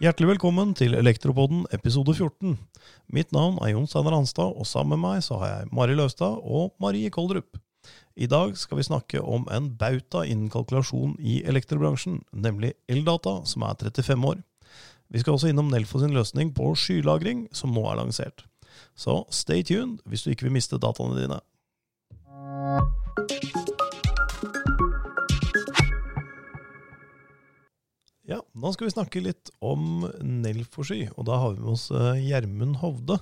Hjertelig 0.00 0.30
velkommen 0.30 0.70
til 0.72 0.94
Elektropodden 0.96 1.66
episode 1.76 2.14
14. 2.14 2.54
Mitt 3.12 3.34
navn 3.36 3.58
er 3.60 3.74
Jon 3.74 3.84
Steinar 3.84 4.14
Hanstad, 4.16 4.54
og 4.56 4.64
sammen 4.64 4.96
med 4.96 5.02
meg 5.04 5.24
så 5.26 5.36
har 5.42 5.50
jeg 5.50 5.68
Mari 5.76 5.92
Løvstad 5.98 6.40
og 6.40 6.72
Marie 6.80 7.10
Koldrup. 7.12 7.58
I 8.16 8.26
dag 8.26 8.56
skal 8.56 8.80
vi 8.80 8.86
snakke 8.88 9.20
om 9.20 9.44
en 9.52 9.76
bauta 9.76 10.24
innen 10.24 10.48
kalkulasjon 10.48 11.18
i 11.20 11.42
elektrobransjen, 11.44 12.22
nemlig 12.32 12.72
Eldata, 12.88 13.42
som 13.44 13.62
er 13.68 13.76
35 13.76 14.24
år. 14.32 14.40
Vi 15.12 15.20
skal 15.20 15.36
også 15.36 15.52
innom 15.52 15.68
Nelfo 15.68 16.00
sin 16.00 16.16
løsning 16.16 16.54
på 16.56 16.72
skylagring, 16.74 17.48
som 17.52 17.76
nå 17.76 17.84
er 17.90 18.00
lansert. 18.00 18.46
Så 18.96 19.24
stay 19.28 19.62
tuned 19.62 20.00
hvis 20.08 20.24
du 20.24 20.32
ikke 20.32 20.48
vil 20.48 20.56
miste 20.56 20.80
dataene 20.80 21.20
dine. 21.20 21.40
Nå 28.60 28.72
skal 28.74 28.88
vi 28.88 28.94
snakke 28.94 29.22
litt 29.24 29.50
om 29.64 30.04
Nelfosky, 30.20 31.06
og 31.16 31.26
da 31.28 31.38
har 31.42 31.54
vi 31.54 31.62
med 31.64 31.72
oss 31.74 31.88
eh, 31.94 32.20
Gjermund 32.28 32.78
Hovde. 32.82 33.16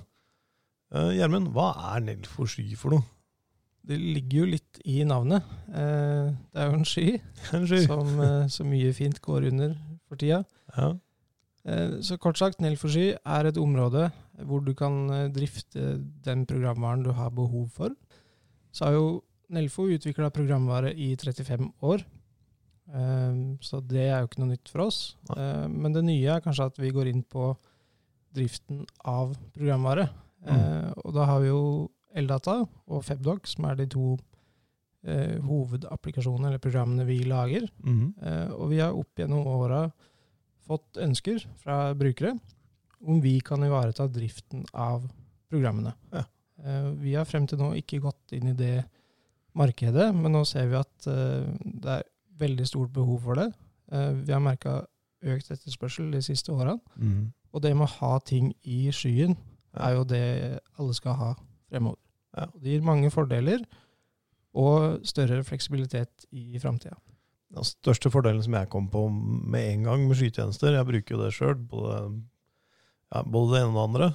Eh, 0.93 1.13
Gjermund, 1.17 1.51
hva 1.55 1.71
er 1.93 2.03
Nelfosky 2.05 2.67
for 2.79 2.95
noe? 2.97 3.05
Det 3.89 3.97
ligger 3.97 4.43
jo 4.43 4.49
litt 4.51 4.79
i 4.85 4.99
navnet. 5.07 5.45
Eh, 5.71 6.31
det 6.53 6.61
er 6.61 6.69
jo 6.69 6.79
en 6.79 6.87
sky, 6.87 7.05
En 7.57 7.67
sky? 7.69 7.83
som 7.87 8.11
så 8.51 8.67
mye 8.67 8.91
fint 8.97 9.21
går 9.23 9.47
under 9.53 9.77
for 10.09 10.19
tida. 10.21 10.43
Ja. 10.75 10.93
Så 12.05 12.15
kort 12.21 12.39
sagt, 12.39 12.61
Nelfosky 12.63 13.11
er 13.13 13.49
et 13.49 13.57
område 13.61 14.07
hvor 14.47 14.61
du 14.63 14.71
kan 14.77 15.09
drifte 15.35 15.97
den 16.25 16.45
programvaren 16.49 17.03
du 17.03 17.11
har 17.13 17.33
behov 17.35 17.67
for. 17.75 17.91
Så 18.71 18.87
har 18.87 18.95
jo 18.95 19.09
Nelfo 19.53 19.87
utvikla 19.89 20.29
programvare 20.33 20.93
i 20.93 21.11
35 21.17 21.71
år. 21.85 22.03
Eh, 22.89 23.41
så 23.61 23.81
det 23.85 24.05
er 24.07 24.21
jo 24.21 24.29
ikke 24.29 24.41
noe 24.43 24.53
nytt 24.53 24.71
for 24.71 24.87
oss. 24.87 25.01
Nei. 25.29 25.37
Eh, 25.43 25.67
men 25.73 25.95
det 25.95 26.05
nye 26.07 26.37
er 26.37 26.43
kanskje 26.45 26.69
at 26.71 26.81
vi 26.81 26.93
går 26.95 27.11
inn 27.11 27.23
på 27.27 27.51
driften 28.35 28.83
av 29.09 29.33
programvare. 29.55 30.09
Mm. 30.45 30.51
Eh, 30.55 30.91
og 31.03 31.15
da 31.17 31.27
har 31.29 31.41
vi 31.43 31.51
jo 31.51 31.61
Eldata 32.17 32.61
og 32.65 33.05
Febdoc, 33.05 33.49
som 33.51 33.67
er 33.69 33.79
de 33.79 33.87
to 33.93 34.13
eh, 35.05 35.37
hovedapplikasjonene 35.45 36.51
eller 36.51 36.63
programmene 36.63 37.07
vi 37.09 37.21
lager. 37.29 37.67
Eh, 37.85 38.53
og 38.55 38.69
vi 38.73 38.81
har 38.81 38.97
opp 38.97 39.19
gjennom 39.19 39.47
åra 39.49 39.83
fått 40.69 41.01
ønsker 41.01 41.41
fra 41.61 41.89
brukere 41.97 42.35
om 42.99 43.21
vi 43.23 43.37
kan 43.45 43.63
ivareta 43.63 44.09
driften 44.11 44.65
av 44.75 45.05
programmene. 45.49 45.95
Ja. 46.13 46.25
Vi 46.99 47.13
har 47.15 47.23
frem 47.23 47.45
til 47.47 47.61
nå 47.61 47.69
ikke 47.79 48.01
gått 48.03 48.33
inn 48.35 48.49
i 48.51 48.57
det 48.57 48.81
markedet, 49.57 50.09
men 50.15 50.33
nå 50.35 50.43
ser 50.47 50.67
vi 50.69 50.77
at 50.79 51.07
eh, 51.09 51.47
det 51.63 51.95
er 51.99 52.08
veldig 52.39 52.67
stort 52.67 52.93
behov 52.95 53.21
for 53.27 53.39
det. 53.39 53.49
Eh, 53.91 54.13
vi 54.25 54.33
har 54.33 54.43
merka 54.43 54.81
økt 55.25 55.51
etterspørsel 55.51 56.11
de 56.13 56.21
siste 56.23 56.53
åra. 56.53 56.77
Mm. 56.95 57.31
Og 57.53 57.63
det 57.63 57.75
med 57.75 57.87
å 57.87 57.95
ha 57.99 58.19
ting 58.23 58.53
i 58.63 58.87
skyen 58.93 59.35
er 59.77 59.97
jo 59.97 60.07
det 60.07 60.23
alle 60.79 60.95
skal 60.97 61.17
ha 61.19 61.29
fremover. 61.69 61.99
Ja. 62.37 62.47
Det 62.55 62.75
gir 62.75 62.85
mange 62.85 63.09
fordeler 63.13 63.63
og 64.57 65.05
større 65.07 65.43
fleksibilitet 65.45 66.25
i 66.31 66.59
framtida. 66.61 66.97
Den 67.49 67.65
største 67.65 68.11
fordelen 68.13 68.43
som 68.45 68.53
jeg 68.53 68.69
kom 68.69 68.89
på 68.93 69.07
med 69.09 69.71
en 69.71 69.87
gang 69.87 70.05
med 70.05 70.19
skytjenester, 70.19 70.75
jeg 70.75 70.85
bruker 70.85 71.15
jo 71.15 71.21
det 71.23 71.31
sjøl, 71.33 71.55
både, 71.71 71.95
ja, 73.09 73.23
både 73.25 73.55
det 73.55 73.61
ene 73.63 73.71
og 73.71 73.77
det 73.77 73.85
andre, 73.87 74.09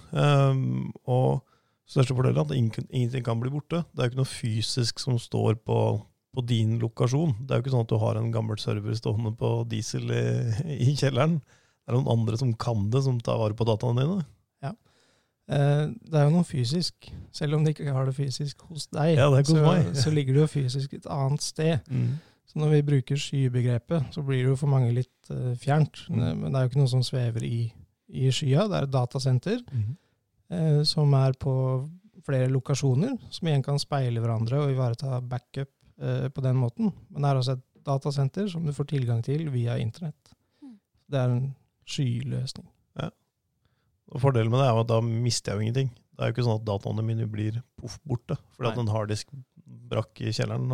um, 0.55 0.93
og 1.11 1.43
største 1.91 2.15
fordelen 2.15 2.39
er 2.39 2.47
at 2.47 2.55
ingenting 2.95 3.25
kan 3.27 3.43
bli 3.43 3.51
borte. 3.51 3.83
Det 3.91 3.99
er 3.99 4.07
jo 4.07 4.13
ikke 4.13 4.23
noe 4.23 4.31
fysisk 4.31 5.03
som 5.03 5.19
står 5.19 5.59
på, 5.67 5.79
på 6.35 6.45
din 6.47 6.79
lokasjon. 6.83 7.37
Det 7.41 7.55
er 7.55 7.61
jo 7.61 7.65
ikke 7.65 7.75
sånn 7.75 7.87
at 7.87 7.93
du 7.93 7.99
har 8.03 8.21
en 8.21 8.33
gammel 8.35 8.61
server 8.63 8.97
stående 8.99 9.35
på 9.39 9.57
diesel 9.71 10.11
i, 10.11 10.25
i 10.75 10.95
kjelleren. 10.99 11.39
Det 11.41 11.93
er 11.93 11.99
noen 11.99 12.13
andre 12.15 12.39
som 12.41 12.55
kan 12.59 12.89
det, 12.93 13.05
som 13.07 13.21
tar 13.23 13.41
vare 13.41 13.57
på 13.57 13.67
dataene 13.69 14.05
dine. 14.05 14.23
Eh, 15.45 15.89
det 16.09 16.17
er 16.17 16.25
jo 16.25 16.37
noe 16.39 16.47
fysisk, 16.49 17.11
selv 17.35 17.59
om 17.59 17.65
de 17.65 17.75
ikke 17.75 17.93
har 17.93 18.07
det 18.09 18.15
fysisk 18.17 18.63
hos 18.71 18.87
deg. 18.89 19.19
Ja, 19.19 19.29
det 19.33 19.43
er 19.43 19.51
hos 19.51 19.99
så, 19.99 20.07
så 20.07 20.13
ligger 20.15 20.39
det 20.39 20.47
jo 20.47 20.53
fysisk 20.55 20.95
et 20.97 21.09
annet 21.11 21.45
sted. 21.45 21.91
Så 22.49 22.61
når 22.61 22.77
vi 22.77 22.87
bruker 22.87 23.21
skybegrepet, 23.21 24.15
så 24.15 24.23
blir 24.25 24.45
det 24.45 24.53
jo 24.53 24.61
for 24.61 24.71
mange 24.71 24.93
litt 24.95 25.33
uh, 25.33 25.53
fjernt. 25.59 26.05
Mm. 26.09 26.25
Men 26.41 26.47
det 26.49 26.59
er 26.59 26.65
jo 26.65 26.73
ikke 26.73 26.81
noe 26.81 26.93
som 26.93 27.05
svever 27.05 27.45
i, 27.45 27.61
i 28.09 28.31
skya. 28.33 28.67
Det 28.71 28.79
er 28.79 28.89
et 28.89 28.95
datasenter 28.95 29.61
mm. 29.65 29.93
eh, 30.55 30.81
som 30.89 31.13
er 31.19 31.37
på 31.41 31.55
flere 32.25 32.49
lokasjoner, 32.49 33.17
som 33.33 33.49
igjen 33.49 33.65
kan 33.65 33.81
speile 33.81 34.23
hverandre 34.23 34.63
og 34.63 34.73
ivareta 34.73 35.19
backup 35.21 35.73
eh, 36.01 36.29
på 36.29 36.45
den 36.45 36.59
måten. 36.61 36.93
Men 37.11 37.23
det 37.25 37.31
er 37.31 37.41
også 37.41 37.57
et 37.59 37.67
datasenter 37.85 38.49
som 38.49 38.65
du 38.65 38.73
får 38.73 38.89
tilgang 38.95 39.21
til 39.25 39.49
via 39.53 39.77
internett. 39.81 40.33
Mm. 40.63 40.79
Det 41.11 41.21
er 41.21 41.35
en 41.35 41.51
skyløsning. 41.85 42.69
Og 44.13 44.21
Fordelen 44.23 44.53
med 44.53 44.61
det 44.61 44.69
er 44.69 44.77
jo 44.77 44.85
at 44.85 44.91
da 44.91 45.01
mister 45.03 45.53
jeg 45.53 45.57
jo 45.57 45.65
ingenting. 45.65 45.91
Det 46.15 46.23
er 46.23 46.31
jo 46.31 46.35
ikke 46.37 46.47
sånn 46.47 46.61
at 46.61 46.67
dataene 46.69 47.05
mine 47.07 47.27
blir 47.31 47.57
poff 47.81 47.97
borte, 48.07 48.37
fordi 48.55 48.71
at 48.71 48.81
en 48.83 48.93
harddisk 48.93 49.33
brakk 49.91 50.21
i 50.23 50.33
kjelleren, 50.35 50.69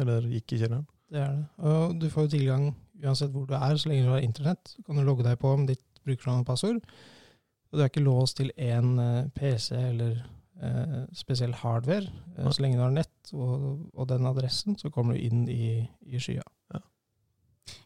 eller 0.00 0.28
gikk 0.30 0.54
i 0.54 0.60
kjelleren. 0.62 0.86
Det 1.12 1.20
er 1.22 1.34
det. 1.34 1.44
Og 1.68 1.98
du 2.00 2.06
får 2.12 2.26
jo 2.26 2.32
tilgang 2.38 2.70
uansett 3.02 3.34
hvor 3.34 3.44
du 3.48 3.52
er, 3.58 3.76
så 3.76 3.90
lenge 3.90 4.06
du 4.06 4.14
har 4.14 4.24
internett. 4.24 4.72
Så 4.72 4.86
kan 4.86 4.98
du 4.98 5.04
logge 5.04 5.26
deg 5.26 5.36
på 5.42 5.52
med 5.58 5.74
ditt 5.74 5.84
brukernavn 6.06 6.46
og 6.46 6.48
passord. 6.48 6.80
Og 6.80 7.76
du 7.76 7.82
er 7.82 7.90
ikke 7.90 8.06
låst 8.06 8.38
til 8.40 8.52
én 8.56 8.94
eh, 9.02 9.28
PC 9.36 9.74
eller 9.76 10.22
eh, 10.62 11.04
spesiell 11.16 11.52
hardware. 11.54 12.08
Eh, 12.38 12.50
så 12.50 12.62
lenge 12.62 12.76
du 12.78 12.82
har 12.84 12.94
nett 12.94 13.32
og, 13.34 13.90
og 13.94 14.08
den 14.08 14.26
adressen, 14.28 14.76
så 14.80 14.90
kommer 14.94 15.14
du 15.16 15.20
inn 15.26 15.48
i, 15.48 15.88
i 16.06 16.18
skya. 16.22 16.42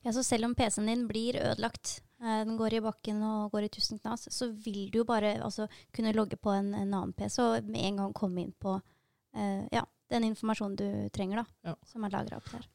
Ja, 0.05 0.13
så 0.13 0.21
selv 0.25 0.45
om 0.45 0.55
PC-en 0.55 0.89
din 0.91 1.07
blir 1.09 1.39
ødelagt, 1.41 2.03
eh, 2.21 2.43
den 2.45 2.59
går 2.61 2.75
i 2.77 2.83
bakken 2.85 3.23
og 3.25 3.51
går 3.55 3.65
i 3.65 3.71
tusen 3.73 3.99
knas, 4.01 4.27
så 4.33 4.51
vil 4.53 4.91
du 4.93 4.99
jo 5.01 5.07
bare 5.09 5.39
altså, 5.41 5.67
kunne 5.97 6.13
logge 6.17 6.37
på 6.37 6.53
en, 6.53 6.75
en 6.75 6.93
annen 6.93 7.15
PC 7.17 7.39
og 7.43 7.69
med 7.69 7.81
en 7.89 7.97
gang 8.03 8.13
komme 8.17 8.43
inn 8.45 8.53
på 8.61 8.75
eh, 8.77 9.65
ja, 9.73 9.87
den 10.13 10.27
informasjonen 10.29 10.77
du 10.77 10.89
trenger, 11.17 11.43
da, 11.43 11.71
Ja. 11.71 11.77
som 11.89 12.05
er 12.05 12.13
lagra 12.13 12.37
opp 12.41 12.51
der. 12.53 12.69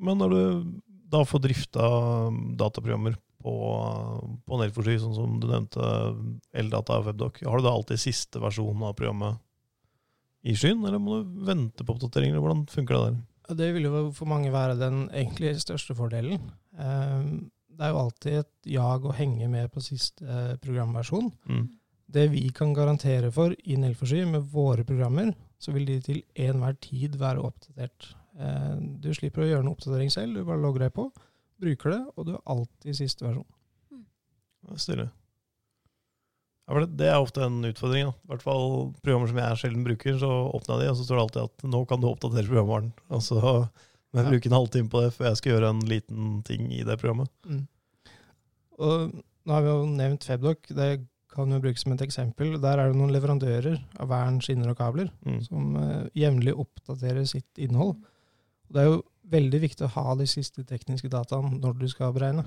Men 0.00 0.16
når 0.22 0.32
du 0.32 0.80
da 1.10 1.20
får 1.28 1.42
drifta 1.44 1.86
dataprogrammer 2.56 3.16
på, 3.42 3.54
på 4.46 4.58
Nelfosky, 4.60 4.98
sånn 5.02 5.16
som 5.16 5.38
du 5.42 5.48
nevnte, 5.50 5.84
Eldata 6.56 6.98
og 7.00 7.08
Webdoc, 7.08 7.40
har 7.46 7.60
du 7.60 7.66
da 7.66 7.72
alltid 7.74 8.02
siste 8.02 8.42
versjon 8.42 8.84
av 8.86 8.96
programmet 8.98 9.40
i 10.42 10.54
skyen, 10.56 10.84
eller 10.88 11.00
må 11.02 11.20
du 11.20 11.40
vente 11.48 11.84
på 11.84 11.96
oppdateringer? 11.96 12.40
Hvordan 12.40 12.64
funker 12.70 12.96
det 12.96 13.02
der? 13.08 13.18
Det 13.60 13.72
vil 13.74 13.88
jo 13.88 14.04
for 14.14 14.30
mange 14.30 14.52
være 14.54 14.78
den 14.78 15.02
egentlig 15.08 15.56
største 15.64 15.96
fordelen. 15.98 16.38
Eh, 16.78 17.26
det 17.80 17.86
er 17.86 17.92
jo 17.94 18.00
alltid 18.04 18.38
et 18.42 18.70
jag 18.76 19.04
å 19.08 19.14
henge 19.16 19.48
med 19.50 19.70
på 19.74 19.82
siste 19.84 20.24
eh, 20.24 20.56
programversjon. 20.62 21.30
Mm. 21.50 21.66
Det 22.10 22.26
vi 22.32 22.44
kan 22.54 22.72
garantere 22.74 23.30
for 23.34 23.54
i 23.54 23.76
Nelforsy 23.78 24.22
med 24.28 24.46
våre 24.52 24.84
programmer, 24.86 25.32
så 25.60 25.74
vil 25.74 25.86
de 25.88 25.98
til 26.04 26.22
enhver 26.40 26.78
tid 26.82 27.18
være 27.20 27.42
oppdatert. 27.50 28.12
Eh, 28.38 28.76
Du 29.02 29.10
slipper 29.16 29.44
å 29.44 29.50
gjøre 29.50 29.66
noen 29.66 29.76
oppdatering 29.76 30.12
selv, 30.14 30.38
du 30.38 30.46
bare 30.46 30.62
logger 30.62 30.86
deg 30.86 30.94
på, 30.96 31.10
bruker 31.60 31.90
det, 31.94 32.00
og 32.16 32.26
du 32.26 32.32
er 32.36 32.42
alltid 32.50 32.96
siste 32.98 33.26
versjon. 33.26 33.46
Det 33.90 34.74
er 34.76 34.80
Stille. 34.82 35.06
Ja, 36.68 36.74
for 36.76 36.84
det, 36.84 36.90
det 37.00 37.06
er 37.10 37.18
ofte 37.20 37.42
en 37.46 37.60
utfordring. 37.66 38.10
Da. 38.10 38.14
I 38.14 38.30
hvert 38.32 38.44
fall 38.44 38.66
programmer 39.02 39.30
som 39.30 39.40
jeg 39.42 39.60
sjelden 39.62 39.86
bruker, 39.86 40.18
så 40.22 40.28
åpner 40.54 40.76
jeg 40.78 40.84
de, 40.86 40.90
og 40.92 40.98
så 41.00 41.06
står 41.08 41.16
det 41.18 41.24
alltid 41.26 41.42
at 41.48 41.64
nå 41.74 41.80
kan 41.90 42.02
du 42.02 42.08
oppdatere 42.10 42.46
programvaren. 42.50 42.92
Altså, 43.16 43.40
men 44.12 44.24
jeg 44.24 44.26
Ja. 44.26 44.30
bruke 44.34 44.50
en 44.50 44.56
halvtime 44.58 44.90
på 44.90 45.00
det 45.04 45.12
før 45.14 45.28
jeg 45.30 45.38
skal 45.40 45.52
gjøre 45.54 45.68
en 45.70 45.82
liten 45.86 46.30
ting 46.46 46.70
i 46.74 46.82
det 46.86 46.96
programmet. 46.98 47.30
Og 48.80 49.12
nå 49.46 49.54
har 49.54 49.62
vi 49.64 49.70
jo 49.72 49.84
nevnt 49.94 50.24
Febdoc, 50.26 50.70
det 50.74 50.90
kan 51.30 51.52
jo 51.54 51.60
brukes 51.62 51.84
som 51.84 51.92
et 51.94 52.02
eksempel. 52.02 52.56
Der 52.62 52.80
er 52.82 52.90
det 52.90 52.98
noen 52.98 53.12
leverandører 53.14 53.76
av 54.02 54.08
vern, 54.10 54.40
skinner 54.42 54.72
og 54.72 54.78
kabler 54.80 55.10
Mm. 55.26 55.36
som 55.46 55.76
uh, 55.78 56.08
jevnlig 56.18 56.56
oppdaterer 56.58 57.22
sitt 57.30 57.58
innhold. 57.62 57.94
Og 58.66 58.74
det 58.74 58.82
er 58.82 58.88
jo 58.90 58.98
veldig 59.30 59.60
viktig 59.62 59.86
å 59.86 59.92
ha 59.94 60.14
de 60.18 60.26
siste 60.26 60.64
tekniske 60.66 61.08
dataene 61.12 61.58
når 61.60 61.78
du 61.80 61.86
skal 61.88 62.12
beregne. 62.16 62.44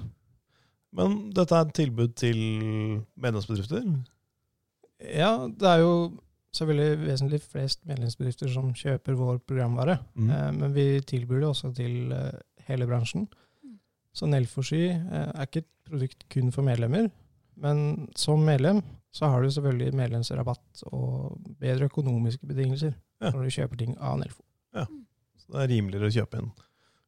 Men 0.93 1.31
dette 1.33 1.55
er 1.57 1.65
et 1.65 1.73
tilbud 1.73 2.13
til 2.19 2.37
medlemsbedrifter? 3.17 3.85
Ja, 5.03 5.47
det 5.49 5.67
er 5.67 5.81
jo 5.81 5.93
selvfølgelig 6.53 6.99
vesentlig 7.07 7.39
flest 7.41 7.81
medlemsbedrifter 7.89 8.51
som 8.53 8.69
kjøper 8.77 9.15
vår 9.17 9.39
programvare, 9.47 9.99
Mm. 10.15 10.29
eh, 10.29 10.51
men 10.51 10.73
vi 10.73 10.85
tilbyr 11.01 11.39
det 11.41 11.49
også 11.49 11.73
til 11.75 12.11
eh, 12.13 12.31
hele 12.67 12.85
bransjen. 12.87 13.27
Mm. 13.63 13.79
Så 14.13 14.27
Nelfosky 14.29 14.83
eh, 14.89 15.31
er 15.33 15.47
ikke 15.47 15.63
et 15.63 15.71
produkt 15.89 16.27
kun 16.29 16.51
for 16.51 16.61
medlemmer, 16.63 17.09
men 17.57 18.07
som 18.15 18.39
medlem 18.45 18.83
så 19.13 19.27
har 19.29 19.41
du 19.43 19.49
selvfølgelig 19.49 19.93
medlemsrabatt 19.93 20.83
og 20.91 21.39
bedre 21.59 21.85
økonomiske 21.89 22.45
betingelser 22.49 22.93
Ja. 23.21 23.31
når 23.31 23.43
du 23.43 23.49
kjøper 23.49 23.77
ting 23.77 23.97
av 23.99 24.19
Nelfo. 24.19 24.41
Ja, 24.73 24.85
Så 25.37 25.51
det 25.53 25.61
er 25.63 25.75
rimeligere 25.75 26.07
å 26.07 26.13
kjøpe 26.13 26.39
inn. 26.39 26.51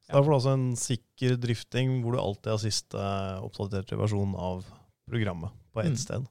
Så 0.06 0.13
Ja. 0.13 0.19
Da 0.19 0.22
får 0.24 0.30
du 0.30 0.36
altså 0.38 0.54
en 0.54 0.75
sikker 0.78 1.36
drifting 1.42 2.02
hvor 2.04 2.13
du 2.13 2.19
alltid 2.22 2.52
har 2.52 2.57
siste 2.62 3.06
oppdaterte 3.42 3.98
versjon 3.98 4.36
av 4.38 4.66
programmet 5.10 5.50
på 5.74 5.81
ett 5.81 5.94
Mm. 5.96 5.98
sted. 5.98 6.28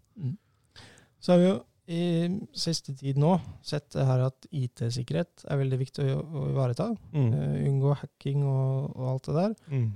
Så 1.21 1.33
har 1.33 1.39
vi 1.39 1.49
jo 1.49 1.63
i 1.87 2.47
siste 2.55 2.95
tid 2.97 3.17
nå 3.19 3.41
sett 3.63 3.91
det 3.93 4.07
her 4.07 4.21
at 4.27 4.47
IT-sikkerhet 4.53 5.45
er 5.51 5.57
veldig 5.59 5.79
viktig 5.79 6.05
å, 6.15 6.23
å 6.23 6.45
ivareta. 6.53 6.87
Mm. 7.13 7.33
Uh, 7.35 7.69
unngå 7.69 7.97
hacking 7.97 8.43
og, 8.45 8.95
og 8.97 9.09
alt 9.11 9.25
det 9.27 9.35
der. 9.35 9.55
Mm. 9.69 9.91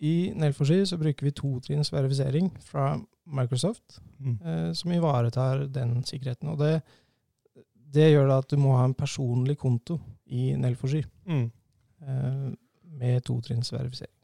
I 0.00 0.12
Nelforsi 0.38 0.86
så 0.86 0.96
bruker 0.96 1.26
vi 1.26 1.32
totrinns 1.32 1.90
verifisering 1.92 2.50
fra 2.62 3.00
Microsoft, 3.26 3.98
Mm. 4.20 4.38
uh, 4.42 4.72
som 4.72 4.92
ivaretar 4.92 5.66
den 5.72 6.02
sikkerheten. 6.04 6.48
Og 6.48 6.58
det, 6.58 6.82
det 7.92 8.12
gjør 8.12 8.28
da 8.28 8.38
at 8.38 8.48
du 8.48 8.56
må 8.56 8.76
ha 8.76 8.84
en 8.84 8.94
personlig 8.94 9.58
konto 9.58 9.98
i 10.26 10.54
Nelforsi 10.56 11.04
Mm. 11.26 11.50
eh, 12.02 12.48
med 12.98 13.22
totrinns 13.26 13.70
verifisering. 13.74 14.14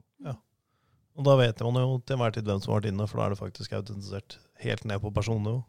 Og 1.15 1.23
da 1.23 1.37
vet 1.39 1.61
man 1.63 1.77
jo 1.79 1.99
til 2.03 2.17
enhver 2.17 2.33
tid 2.35 2.43
hvem 2.49 2.59
som 2.59 2.73
har 2.73 2.81
vært 2.81 2.91
inne, 2.91 3.05
for 3.07 3.21
da 3.21 3.27
er 3.29 3.35
det 3.37 3.39
faktisk 3.39 3.73
autentisert 3.79 4.35
helt 4.65 4.83
ned 4.91 4.99
på 5.05 5.13
personnivå. 5.15 5.61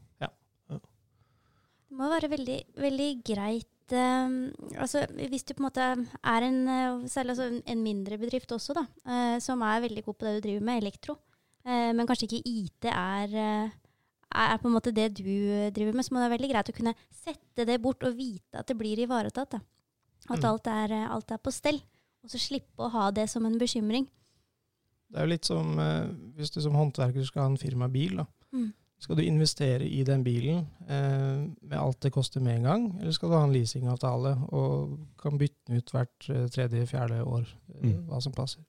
Det 1.86 1.94
må 2.00 2.10
være 2.12 2.30
veldig, 2.34 2.60
veldig 2.82 3.10
greit 3.28 3.72
Um, 3.94 4.48
altså 4.82 5.04
Hvis 5.30 5.44
du 5.46 5.52
på 5.54 5.62
en 5.62 5.66
måte 5.68 5.84
er 6.26 6.42
en, 6.48 6.56
eh, 6.68 7.04
særlig 7.06 7.36
altså 7.36 7.62
en- 7.70 7.84
mindre 7.84 8.18
bedrift 8.18 8.50
også, 8.52 8.74
da, 8.74 8.82
uh, 9.06 9.38
som 9.40 9.62
er 9.62 9.84
veldig 9.84 10.04
god 10.08 10.16
på 10.18 10.26
det 10.26 10.32
du 10.42 10.48
driver 10.48 10.64
med, 10.66 10.82
elektro, 10.82 11.14
uh, 11.68 11.94
men 11.94 12.08
kanskje 12.08 12.26
ikke 12.26 12.42
IT 12.50 12.86
er, 12.90 13.30
er 14.34 14.58
på 14.58 14.66
en 14.66 14.74
måte 14.74 14.92
det 14.92 15.14
du 15.14 15.70
driver 15.70 15.94
med, 15.94 16.04
så 16.04 16.16
må 16.16 16.18
det 16.24 16.32
være 16.32 16.38
veldig 16.40 16.50
greit 16.50 16.72
å 16.74 16.78
kunne 16.80 16.96
sette 17.14 17.68
det 17.70 17.78
bort 17.80 18.02
og 18.10 18.18
vite 18.18 18.58
at 18.58 18.66
det 18.66 18.76
blir 18.80 18.98
ivaretatt. 19.06 19.52
Da. 19.52 19.60
At 20.32 20.40
Mm. 20.42 20.50
alt, 20.50 20.66
er, 20.68 21.08
alt 21.08 21.32
er 21.32 21.38
på 21.38 21.54
stell. 21.54 21.80
Og 22.26 22.32
så 22.34 22.42
slippe 22.42 22.82
å 22.82 22.90
ha 22.94 23.10
det 23.14 23.28
som 23.30 23.46
en 23.46 23.60
bekymring. 23.62 24.08
Det 25.12 25.20
er 25.22 25.28
jo 25.28 25.32
litt 25.36 25.46
som 25.48 25.78
eh, 25.80 26.08
hvis 26.36 26.50
du 26.56 26.58
som 26.66 26.74
håndverker 26.76 27.24
skal 27.28 27.46
ha 27.46 27.52
en 27.54 27.60
firmabil. 27.62 28.18
da. 28.18 28.26
Mm. 28.56 28.72
Skal 29.00 29.20
du 29.20 29.22
investere 29.28 29.86
i 29.86 30.02
den 30.08 30.24
bilen 30.26 30.64
eh, 30.90 31.44
med 31.62 31.76
alt 31.78 32.00
det 32.02 32.12
koster 32.16 32.42
med 32.42 32.58
en 32.58 32.64
gang, 32.70 32.86
eller 33.02 33.12
skal 33.14 33.30
du 33.30 33.36
ha 33.38 33.44
en 33.46 33.54
leasingavtale 33.54 34.32
og 34.56 34.96
kan 35.22 35.38
bytte 35.38 35.68
den 35.68 35.78
ut 35.84 35.92
hvert 35.94 36.30
eh, 36.34 36.48
tredje-fjerde 36.50 37.22
år, 37.28 37.46
eh, 37.76 37.84
Mm. 37.86 38.08
hva 38.10 38.22
som 38.24 38.34
passer. 38.34 38.64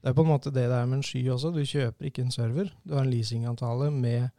Det 0.00 0.08
er 0.10 0.14
på 0.16 0.22
en 0.22 0.30
måte 0.30 0.52
det 0.54 0.68
det 0.70 0.76
er 0.78 0.86
med 0.86 0.98
en 1.00 1.02
sky 1.02 1.24
også. 1.34 1.50
Du 1.52 1.60
kjøper 1.66 2.06
ikke 2.08 2.22
en 2.22 2.30
server, 2.30 2.70
du 2.86 2.94
har 2.94 3.02
en 3.04 3.10
leasingavtale 3.10 3.90
med 3.92 4.30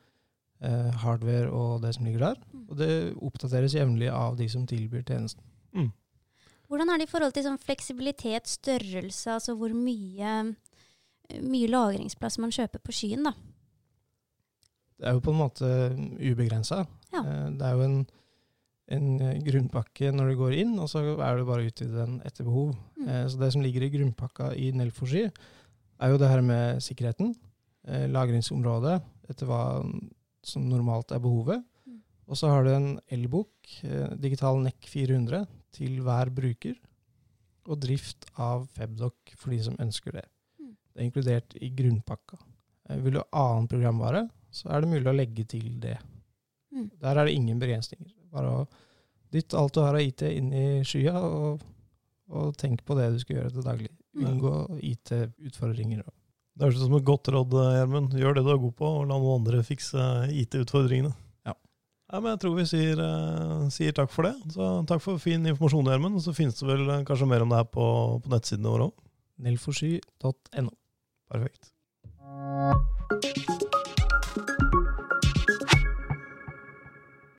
eh, 0.64 0.92
hardware 1.04 1.52
og 1.52 1.82
det 1.84 1.94
som 1.96 2.06
ligger 2.06 2.20
der, 2.20 2.36
Mm. 2.54 2.66
og 2.70 2.78
det 2.78 3.14
oppdateres 3.22 3.76
jevnlig 3.76 4.10
av 4.10 4.38
de 4.38 4.50
som 4.50 4.66
tilbyr 4.66 5.04
tjenesten. 5.06 5.44
Hvordan 6.68 6.90
er 6.92 7.00
det 7.00 7.08
i 7.08 7.12
forhold 7.12 7.34
til 7.36 7.46
sånn 7.46 7.62
fleksibilitet, 7.64 8.50
størrelse, 8.52 9.32
altså 9.38 9.56
hvor 9.56 9.72
mye, 9.72 10.34
mye 11.44 11.70
lagringsplass 11.72 12.40
man 12.44 12.52
kjøper 12.52 12.82
på 12.84 12.96
skyen, 12.96 13.24
da? 13.30 13.34
Det 14.98 15.08
er 15.08 15.14
jo 15.16 15.22
på 15.24 15.32
en 15.34 15.40
måte 15.44 15.68
ubegrensa. 16.20 16.82
Ja. 17.14 17.22
Eh, 17.22 17.50
Det 17.56 17.68
er 17.68 17.76
jo 17.78 17.86
en, 17.86 17.98
en 18.98 19.08
eh, 19.22 19.40
grunnpakke 19.46 20.12
når 20.12 20.32
du 20.32 20.40
går 20.42 20.56
inn, 20.58 20.74
og 20.82 20.90
så 20.92 21.04
er 21.06 21.38
det 21.38 21.46
bare 21.48 21.64
å 21.64 21.70
utvide 21.70 22.00
den 22.02 22.18
etter 22.26 22.48
behov. 22.48 22.74
Mm. 22.98 23.08
Eh, 23.08 23.26
Så 23.30 23.40
det 23.40 23.52
som 23.54 23.62
ligger 23.64 23.86
i 23.86 23.92
grunnpakka 23.94 24.52
i 24.58 24.72
Nelforsi, 24.76 25.28
er 25.98 26.12
jo 26.14 26.18
det 26.22 26.30
her 26.30 26.42
med 26.46 26.82
sikkerheten, 26.84 27.36
eh, 27.88 28.08
lagringsområdet, 28.12 28.98
etter 29.30 29.48
hva 29.50 29.62
som 30.44 30.68
normalt 30.68 31.12
er 31.12 31.20
behovet. 31.24 31.64
Mm. 31.88 32.02
Og 32.28 32.36
så 32.40 32.50
har 32.52 32.64
du 32.66 32.74
en 32.74 32.90
elbok, 33.14 33.54
eh, 33.84 34.16
digital 34.18 34.60
NEC 34.64 34.90
400, 34.90 35.46
til 35.78 36.02
hver 36.06 36.32
bruker, 36.34 36.76
og 37.68 37.82
drift 37.84 38.28
av 38.40 38.66
Febdoc 38.76 39.36
for 39.36 39.52
de 39.52 39.62
som 39.66 39.78
ønsker 39.84 40.16
det. 40.16 40.26
Mm. 40.60 40.74
Det 40.74 41.02
er 41.02 41.08
inkludert 41.08 41.56
i 41.60 41.72
grunnpakka. 41.76 42.40
Eh, 42.90 43.00
Vil 43.04 43.18
du 43.18 43.22
ha 43.22 43.44
annen 43.44 43.68
programvare, 43.72 44.28
så 44.52 44.72
er 44.72 44.84
det 44.84 44.92
mulig 44.92 45.12
å 45.12 45.16
legge 45.16 45.46
til 45.50 45.80
det. 45.84 45.98
Mm. 46.74 46.90
Der 47.04 47.16
er 47.16 47.28
det 47.28 47.36
ingen 47.36 47.60
begrensninger. 47.60 48.14
Bare 48.32 48.54
å 48.54 48.68
dytte 49.34 49.60
alt 49.60 49.76
du 49.76 49.82
har 49.84 49.98
av 49.98 50.04
IT 50.04 50.24
inn 50.30 50.54
i 50.56 50.68
skya, 50.88 51.16
og, 51.20 51.66
og 52.32 52.56
tenk 52.60 52.86
på 52.88 52.96
det 52.98 53.12
du 53.14 53.20
skal 53.24 53.42
gjøre 53.42 53.56
til 53.56 53.68
daglig. 53.68 53.94
Unngå 54.18 54.80
IT-utfordringer. 54.82 56.02
Det 56.58 56.66
høres 56.66 56.80
ut 56.80 56.88
som 56.88 56.98
et 56.98 57.06
godt 57.06 57.30
råd, 57.36 57.54
Gjermund. 57.76 58.16
Gjør 58.18 58.40
det 58.40 58.44
du 58.48 58.52
er 58.56 58.62
god 58.64 58.76
på, 58.80 58.88
og 59.02 59.04
la 59.06 59.20
noen 59.20 59.44
andre 59.44 59.60
fikse 59.68 60.08
IT-utfordringene. 60.42 61.14
Ja. 62.08 62.22
Men 62.22 62.32
jeg 62.34 62.40
tror 62.44 62.56
vi 62.56 62.66
sier, 62.70 63.00
eh, 63.04 63.68
sier 63.74 63.96
takk 63.96 64.12
for 64.14 64.30
det. 64.30 64.36
Så 64.56 64.68
takk 64.88 65.04
for 65.04 65.20
fin 65.20 65.44
informasjon, 65.44 65.90
Gjermund. 65.92 66.16
Og 66.16 66.24
så 66.24 66.36
finnes 66.36 66.56
det 66.56 66.68
vel 66.70 66.88
eh, 66.88 67.04
kanskje 67.08 67.28
mer 67.28 67.44
om 67.44 67.52
det 67.52 67.60
her 67.60 67.68
på, 67.68 67.88
på 68.24 68.32
nettsidene 68.32 68.72
våre 68.72 68.90
òg. 68.90 69.08
Nelforsky.no. 69.44 70.72
Perfekt. 71.28 71.74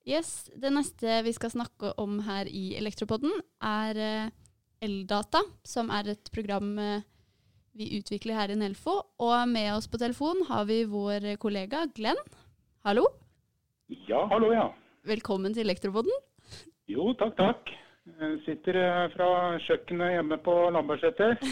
Yes, 0.09 0.49
Det 0.57 0.71
neste 0.73 1.21
vi 1.25 1.33
skal 1.37 1.53
snakke 1.53 1.93
om 2.01 2.21
her 2.25 2.49
i 2.49 2.73
Elektropodden, 2.79 3.33
er 3.61 4.01
eh, 4.01 4.31
Eldata, 4.85 5.43
som 5.67 5.91
er 5.93 6.15
et 6.15 6.31
program 6.33 6.71
eh, 6.81 7.07
vi 7.77 7.91
utvikler 7.99 8.37
her 8.39 8.53
i 8.53 8.57
Nelfo. 8.59 8.95
Og 9.21 9.49
med 9.49 9.73
oss 9.75 9.89
på 9.89 10.01
telefon 10.01 10.45
har 10.49 10.69
vi 10.69 10.83
vår 10.89 11.37
kollega 11.41 11.87
Glenn. 11.97 12.21
Hallo, 12.89 13.05
Ja, 13.89 14.27
hallo, 14.31 14.51
ja. 14.53 14.67
velkommen 15.09 15.55
til 15.57 15.65
Elektroboden. 15.65 16.13
Jo, 16.89 17.11
takk, 17.21 17.35
takk. 17.39 17.71
Jeg 18.09 18.39
sitter 18.47 18.77
eh, 18.81 19.05
fra 19.15 19.29
kjøkkenet 19.67 20.15
hjemme 20.17 20.39
på 20.45 20.57
Lambertseter. 20.75 21.39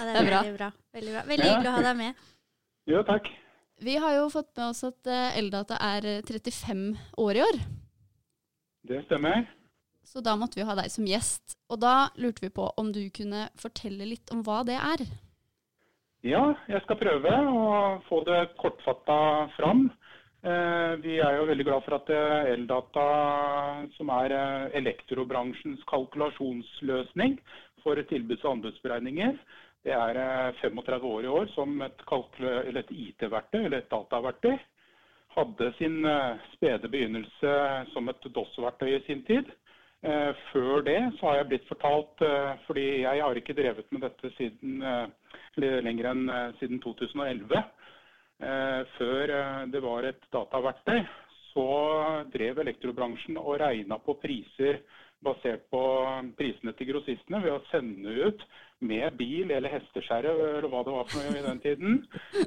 Ja, 0.00 0.04
det 0.06 0.12
er, 0.20 0.26
bra. 0.30 0.38
veldig 0.40 0.54
bra. 0.56 0.66
Veldig 0.96 1.12
bra. 1.12 1.22
Veldig 1.28 1.44
Ja. 1.44 1.52
hyggelig 1.52 1.68
å 1.68 1.72
ha 1.74 1.80
deg 1.84 1.96
med. 1.98 2.20
Jo, 2.88 3.00
takk. 3.04 3.26
Vi 3.84 3.94
har 4.00 4.14
jo 4.14 4.28
fått 4.32 4.48
med 4.56 4.64
oss 4.70 4.80
at 4.86 5.08
eh, 5.10 5.34
Eldata 5.40 5.76
er 5.82 6.06
eh, 6.08 6.20
35 6.24 6.84
år 7.20 7.36
i 7.36 7.42
år, 7.44 7.58
Det 8.88 9.00
stemmer. 9.08 9.42
så 10.06 10.22
da 10.24 10.36
måtte 10.40 10.56
vi 10.60 10.64
ha 10.64 10.76
deg 10.78 10.88
som 10.94 11.04
gjest. 11.10 11.58
Og 11.68 11.82
da 11.82 12.06
lurte 12.16 12.46
vi 12.46 12.52
på 12.54 12.70
om 12.80 12.92
du 12.94 13.02
kunne 13.12 13.48
fortelle 13.60 14.06
litt 14.08 14.30
om 14.32 14.40
hva 14.46 14.62
det 14.64 14.78
er. 14.78 15.04
Ja, 16.24 16.46
jeg 16.70 16.80
skal 16.86 17.00
prøve 17.02 17.34
å 17.50 18.00
få 18.08 18.22
det 18.30 18.40
kortfatta 18.62 19.18
fram. 19.58 19.88
Eh, 20.40 20.92
Vi 21.04 21.18
er 21.20 21.36
jo 21.36 21.48
veldig 21.50 21.64
glad 21.68 21.82
for 21.84 21.98
at 21.98 22.10
eh, 22.16 22.52
Eldata, 22.54 23.06
som 23.98 24.08
er 24.14 24.32
eh, 24.32 24.68
elektrobransjens 24.80 25.82
kalkulasjonsløsning 25.90 27.36
for 27.84 28.00
tilbuds- 28.08 28.46
og 28.46 28.56
anbudsberegninger, 28.56 29.36
det 29.84 29.92
er 29.92 30.20
eh, 30.20 30.62
35 30.62 31.04
år 31.10 31.26
i 31.26 31.32
år 31.40 31.50
som 31.52 31.74
et, 31.84 32.04
et 32.72 32.92
IT-verktøy, 33.04 33.66
eller 33.66 33.82
et 33.82 33.90
dataverktøy. 33.92 34.56
Hadde 35.36 35.68
sin 35.78 36.00
spede 36.56 36.88
begynnelse 36.90 37.50
som 37.92 38.08
et 38.10 38.24
DOS-verktøy 38.34 38.96
i 38.96 39.02
sin 39.04 39.20
tid. 39.28 39.52
Før 40.50 40.80
det 40.82 40.96
så 41.20 41.28
har 41.28 41.36
jeg 41.36 41.46
blitt 41.52 41.68
fortalt, 41.68 42.24
fordi 42.66 42.86
jeg 43.04 43.22
har 43.22 43.38
ikke 43.38 43.54
drevet 43.54 43.86
med 43.94 44.02
dette 44.08 44.32
siden 44.34 44.80
lenger 45.86 46.08
enn 46.10 46.24
siden 46.58 46.80
2011. 46.82 47.62
Eh, 48.40 48.80
Før 48.96 49.34
eh, 49.36 49.66
det 49.72 49.82
var 49.84 50.08
et 50.08 50.22
dataverktøy, 50.32 51.04
så 51.50 51.68
drev 52.32 52.62
elektrobransjen 52.62 53.36
og 53.40 53.58
regna 53.60 53.98
på 54.00 54.16
priser 54.22 54.80
basert 55.20 55.66
på 55.68 55.82
prisene 56.38 56.72
til 56.78 56.88
grossistene 56.94 57.42
ved 57.44 57.52
å 57.52 57.62
sende 57.68 58.14
ut 58.24 58.44
med 58.88 59.12
bil 59.18 59.50
eller 59.52 59.74
hesteskjære, 59.74 60.30
eller 60.32 60.68
hva 60.72 60.80
det 60.86 60.94
var 60.94 61.08
for 61.10 61.20
noe 61.20 61.36
i 61.36 61.44
den 61.44 61.60
tiden, 61.60 61.98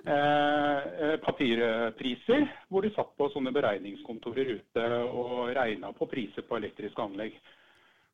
eh, 0.01 0.79
eh, 1.05 1.15
papirpriser, 1.21 2.47
hvor 2.69 2.81
de 2.81 2.93
satt 2.95 3.13
på 3.17 3.29
sånne 3.35 3.53
beregningskontorer 3.53 4.55
ute 4.57 4.87
og 5.05 5.53
regna 5.53 5.93
på 5.93 6.09
priser 6.09 6.47
på 6.47 6.57
elektriske 6.57 7.05
anlegg. 7.05 7.37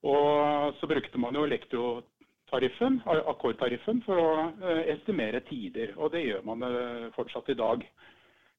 Og 0.04 0.76
så 0.80 0.88
brukte 0.88 1.20
man 1.20 1.36
jo 1.36 1.48
elektrotariffen, 1.48 2.16
a- 2.52 3.24
akkordtariffen, 3.32 4.02
for 4.06 4.18
å 4.18 4.30
eh, 4.64 4.94
estimere 4.96 5.42
tider. 5.48 5.94
Og 5.98 6.12
det 6.12 6.26
gjør 6.26 6.46
man 6.46 6.64
eh, 6.64 7.10
fortsatt 7.16 7.50
i 7.50 7.58
dag. 7.60 7.84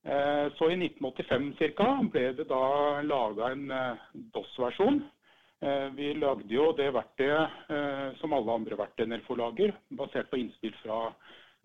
Eh, 0.04 0.46
Så 0.58 0.70
i 0.70 0.76
1985 0.76 1.74
ca. 1.76 1.88
ble 2.12 2.32
det 2.38 2.48
da 2.48 3.00
laga 3.02 3.50
en 3.52 3.66
DOS-versjon. 4.34 5.02
Vi 5.92 6.14
lagde 6.16 6.48
jo 6.48 6.70
det 6.72 6.86
verktøyet 6.94 8.16
som 8.16 8.32
alle 8.32 8.54
andre 8.54 8.78
verktøyene 8.80 9.18
får 9.26 9.36
lager, 9.36 9.74
basert 9.92 10.30
på 10.30 10.38
innspill 10.40 10.72
fra 10.80 11.10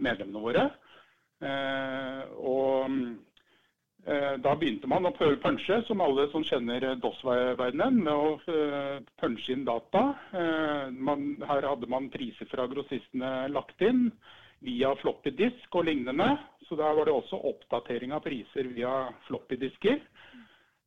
medlemmene 0.04 0.42
våre. 0.44 0.66
Og 2.36 2.90
eh, 2.92 3.16
da 4.06 4.52
begynte 4.54 4.86
man 4.86 5.08
å 5.10 5.14
prøve 5.16 5.40
punche, 5.42 5.80
som 5.88 6.02
alle 6.06 6.28
som 6.30 6.44
kjenner 6.46 6.84
DOS-verdenen, 7.02 7.96
med 8.06 8.14
å 8.14 8.36
eh, 8.54 9.00
punche 9.18 9.56
inn 9.56 9.66
data. 9.66 10.04
Eh, 10.30 10.92
Man, 10.94 11.32
her 11.42 11.66
hadde 11.66 11.90
man 11.90 12.12
priser 12.14 12.46
fra 12.52 12.68
grossistene 12.70 13.48
lagt 13.50 13.82
inn 13.82 14.12
via 14.66 14.94
floppy 15.02 15.34
disk 15.38 15.80
og 15.80 15.88
lignende. 15.90 16.36
Så 16.70 16.78
der 16.78 16.94
var 16.98 17.06
det 17.06 17.14
også 17.14 17.42
oppdatering 17.50 18.14
av 18.14 18.24
priser 18.26 18.70
via 18.74 19.08
floppy 19.28 19.58
disker. 19.62 20.00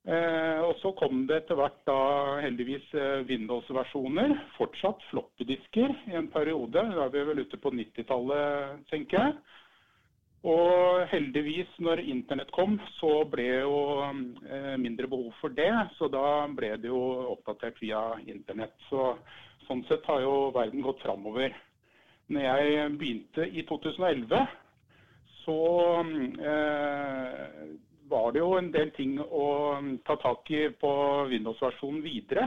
Eh, 0.09 0.61
og 0.65 0.79
så 0.81 0.95
kom 0.97 1.27
det 1.29 1.43
etter 1.43 1.59
hvert 1.59 1.81
da 1.89 2.01
heldigvis 2.41 2.87
eh, 2.97 3.27
Windows-versjoner. 3.29 4.33
Fortsatt 4.57 5.03
floppy-disker 5.11 5.93
i 6.09 6.17
en 6.17 6.31
periode. 6.33 6.81
Da 6.81 7.05
er 7.05 7.13
vi 7.13 7.25
vel 7.29 7.43
ute 7.45 7.61
på 7.61 7.75
90-tallet, 7.75 8.87
tenker 8.93 9.21
jeg. 9.21 9.35
Og 10.47 11.03
heldigvis, 11.11 11.71
når 11.83 12.05
internett 12.07 12.51
kom, 12.55 12.77
så 13.01 13.25
ble 13.27 13.47
jo 13.65 13.79
eh, 14.07 14.77
mindre 14.79 15.09
behov 15.11 15.33
for 15.41 15.51
det. 15.51 15.73
Så 15.99 16.07
da 16.13 16.47
ble 16.55 16.77
det 16.79 16.93
jo 16.93 17.01
oppdatert 17.35 17.81
via 17.83 18.03
internett. 18.23 18.77
Så 18.87 19.17
sånn 19.67 19.83
sett 19.89 20.07
har 20.07 20.23
jo 20.23 20.53
verden 20.55 20.85
gått 20.85 21.03
framover. 21.03 21.57
Når 22.31 22.45
jeg 22.45 22.93
begynte 23.01 23.49
i 23.51 23.65
2011, 23.67 24.47
så 25.43 25.59
eh, 26.05 27.67
var 28.09 28.33
det 28.33 28.43
jo 28.45 28.53
en 28.61 28.71
del 28.71 28.93
ting 28.95 29.19
å 29.19 29.47
ta 30.07 30.17
tak 30.23 30.51
i 30.55 30.69
på 30.71 30.93
Windows-versjonen 31.33 32.05
videre. 32.05 32.47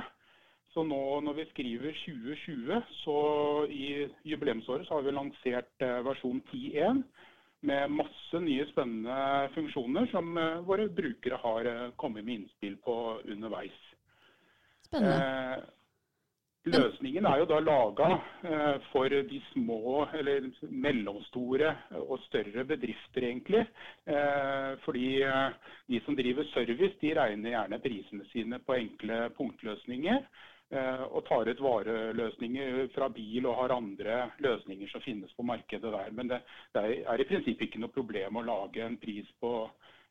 Så 0.71 0.85
nå 0.87 1.19
når 1.25 1.41
vi 1.41 1.47
skriver 1.49 1.97
2020, 2.05 2.93
så 3.01 3.17
i 3.67 4.07
jubileumsåret 4.23 4.87
så 4.87 4.95
har 4.95 5.03
vi 5.03 5.15
lansert 5.17 5.83
eh, 5.83 5.99
versjon 6.07 6.39
10.1 6.53 7.03
med 7.61 7.91
masse 7.93 8.39
nye 8.41 8.65
spennende 8.71 9.49
funksjoner 9.55 10.07
som 10.11 10.37
eh, 10.37 10.63
våre 10.65 10.87
brukere 10.89 11.37
har 11.43 11.69
eh, 11.69 11.91
kommet 11.95 12.25
med 12.25 12.39
innspill 12.39 12.77
på 12.81 12.95
underveis. 13.25 13.77
Spennende. 14.87 15.19
Eh, 15.21 15.69
løsningen 16.71 17.25
er 17.25 17.39
jo 17.41 17.45
da 17.49 17.57
laga 17.57 18.07
for 18.91 19.09
de 19.09 19.39
små 19.47 20.03
eller 20.13 20.45
mellomstore 20.69 21.71
og 22.03 22.19
større 22.27 22.61
bedrifter, 22.69 23.25
egentlig. 23.25 23.63
Fordi 24.85 25.07
de 25.89 26.01
som 26.05 26.13
driver 26.19 26.45
service, 26.51 26.99
de 27.01 27.15
regner 27.17 27.55
gjerne 27.55 27.81
prisene 27.81 28.29
sine 28.29 28.61
på 28.61 28.77
enkle 28.77 29.17
punktløsninger. 29.39 30.21
Eh, 30.71 31.03
og 31.09 31.23
tar 31.27 31.51
ut 31.51 31.63
vareløsninger 31.63 32.87
fra 32.95 33.09
bil 33.13 33.47
og 33.49 33.59
har 33.61 33.75
andre 33.75 34.17
løsninger 34.43 34.91
som 34.91 35.03
finnes 35.05 35.31
på 35.37 35.45
markedet 35.47 35.93
der. 35.93 36.11
Men 36.17 36.31
det, 36.31 36.41
det 36.75 36.83
er 37.05 37.21
i 37.21 37.27
prinsippet 37.29 37.67
ikke 37.67 37.83
noe 37.83 37.93
problem 37.93 38.39
å 38.39 38.47
lage 38.47 38.83
en 38.85 38.99
pris 39.01 39.29
på 39.43 39.53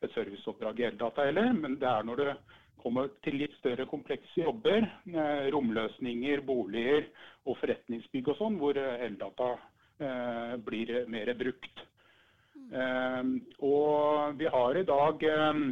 et 0.01 0.13
serviceoppdrag 0.15 0.81
i 0.81 0.89
Eldata 0.89 1.27
heller. 1.27 1.53
Men 1.57 1.77
det 1.81 1.89
er 1.89 2.07
når 2.07 2.23
det 2.23 2.35
kommer 2.81 3.11
til 3.25 3.37
litt 3.41 3.53
større 3.59 3.85
komplekse 3.89 4.41
jobber, 4.41 4.87
eh, 5.11 5.45
romløsninger, 5.53 6.41
boliger 6.45 7.07
og 7.45 7.57
forretningsbygg 7.61 8.33
og 8.33 8.39
sånn, 8.39 8.57
hvor 8.61 8.77
eldata 8.77 9.53
eh, 10.01 10.57
blir 10.65 11.05
mer 11.11 11.33
brukt. 11.37 11.85
Eh, 12.71 13.31
og 13.67 14.37
vi 14.39 14.49
har 14.55 14.79
i 14.79 14.85
dag 14.87 15.25
eh, 15.29 15.63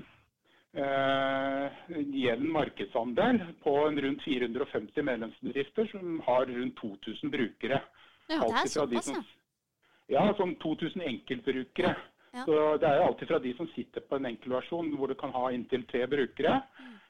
eh, 0.74 1.72
jevn 2.14 2.52
markedsandel 2.52 3.40
på 3.64 3.74
en 3.88 4.02
rundt 4.02 4.22
450 4.24 5.02
medlemsbedrifter 5.04 5.88
som 5.92 6.20
har 6.26 6.46
rundt 6.46 6.76
2000 6.82 7.32
brukere. 7.32 7.82
Ja, 8.30 8.40
det 8.40 8.64
er 8.64 8.68
såpass, 8.68 9.06
som- 9.06 9.16
ja. 9.16 9.24
Ja, 10.28 10.34
sånn 10.34 10.56
2000 10.60 11.02
enkeltbrukere. 11.02 11.96
Ja. 12.34 12.46
Så 12.46 12.78
Det 12.80 12.88
er 12.88 12.96
jo 12.98 13.04
alltid 13.08 13.28
fra 13.28 13.40
de 13.40 13.54
som 13.58 13.68
sitter 13.76 14.02
på 14.02 14.16
en 14.16 14.26
enkeltversjon 14.26 14.96
hvor 14.98 15.08
du 15.08 15.16
kan 15.16 15.32
ha 15.32 15.50
inntil 15.52 15.84
tre 15.88 16.06
brukere, 16.08 16.62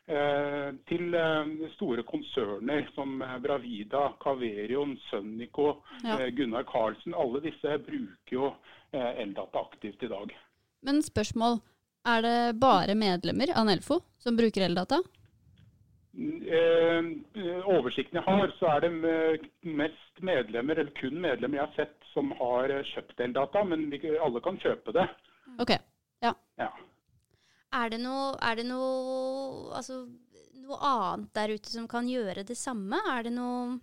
eh, 0.07 0.71
til 0.87 1.13
eh, 1.13 1.45
store 1.75 2.03
konserner 2.03 2.87
som 2.95 3.21
eh, 3.21 3.37
Bravida, 3.39 4.13
Caverion, 4.23 4.97
Sønnico, 5.11 5.83
Ja. 6.03 6.17
eh, 6.19 6.29
Gunnar 6.31 6.63
Carlsen. 6.63 7.13
Alle 7.13 7.41
disse 7.41 7.77
bruker 7.79 8.31
jo 8.31 8.55
eh, 8.93 9.21
Eldata 9.21 9.59
aktivt 9.59 10.01
i 10.03 10.07
dag. 10.07 10.31
Men 10.83 11.01
spørsmål. 11.01 11.59
Er 12.07 12.21
det 12.23 12.59
bare 12.59 12.95
medlemmer 12.95 13.51
av 13.55 13.65
Nelfo 13.67 13.99
som 14.23 14.37
bruker 14.37 14.63
eldata? 14.65 15.01
Eh, 16.19 17.05
oversikten 17.69 18.17
jeg 18.17 18.25
har, 18.25 18.53
så 18.59 18.71
er 18.73 18.85
det 18.85 18.91
eh, 19.07 19.43
mest 19.67 20.23
medlemmer, 20.25 20.79
eller 20.81 20.95
kun 20.97 21.19
medlemmer 21.21 21.59
jeg 21.59 21.67
har 21.67 21.75
sett 21.77 22.09
som 22.13 22.31
har 22.39 22.71
eh, 22.73 22.85
kjøpt 22.93 23.21
Eldata, 23.23 23.63
men 23.63 23.85
alle 24.23 24.41
kan 24.43 24.57
kjøpe 24.59 24.95
det. 24.95 25.05
Ok. 25.61 25.75
Ja. 26.25 26.33
Er 27.79 27.91
det 27.93 27.99
noe, 28.01 28.33
er 28.41 28.57
det 28.57 28.65
noe, 28.67 29.69
altså, 29.77 30.01
noe 30.65 30.79
annet 30.83 31.29
der 31.37 31.53
ute 31.53 31.71
som 31.71 31.85
kan 31.87 32.09
gjøre 32.09 32.43
det 32.47 32.57
samme? 32.57 32.99
Er 33.13 33.29
det 33.29 33.35
noe 33.37 33.79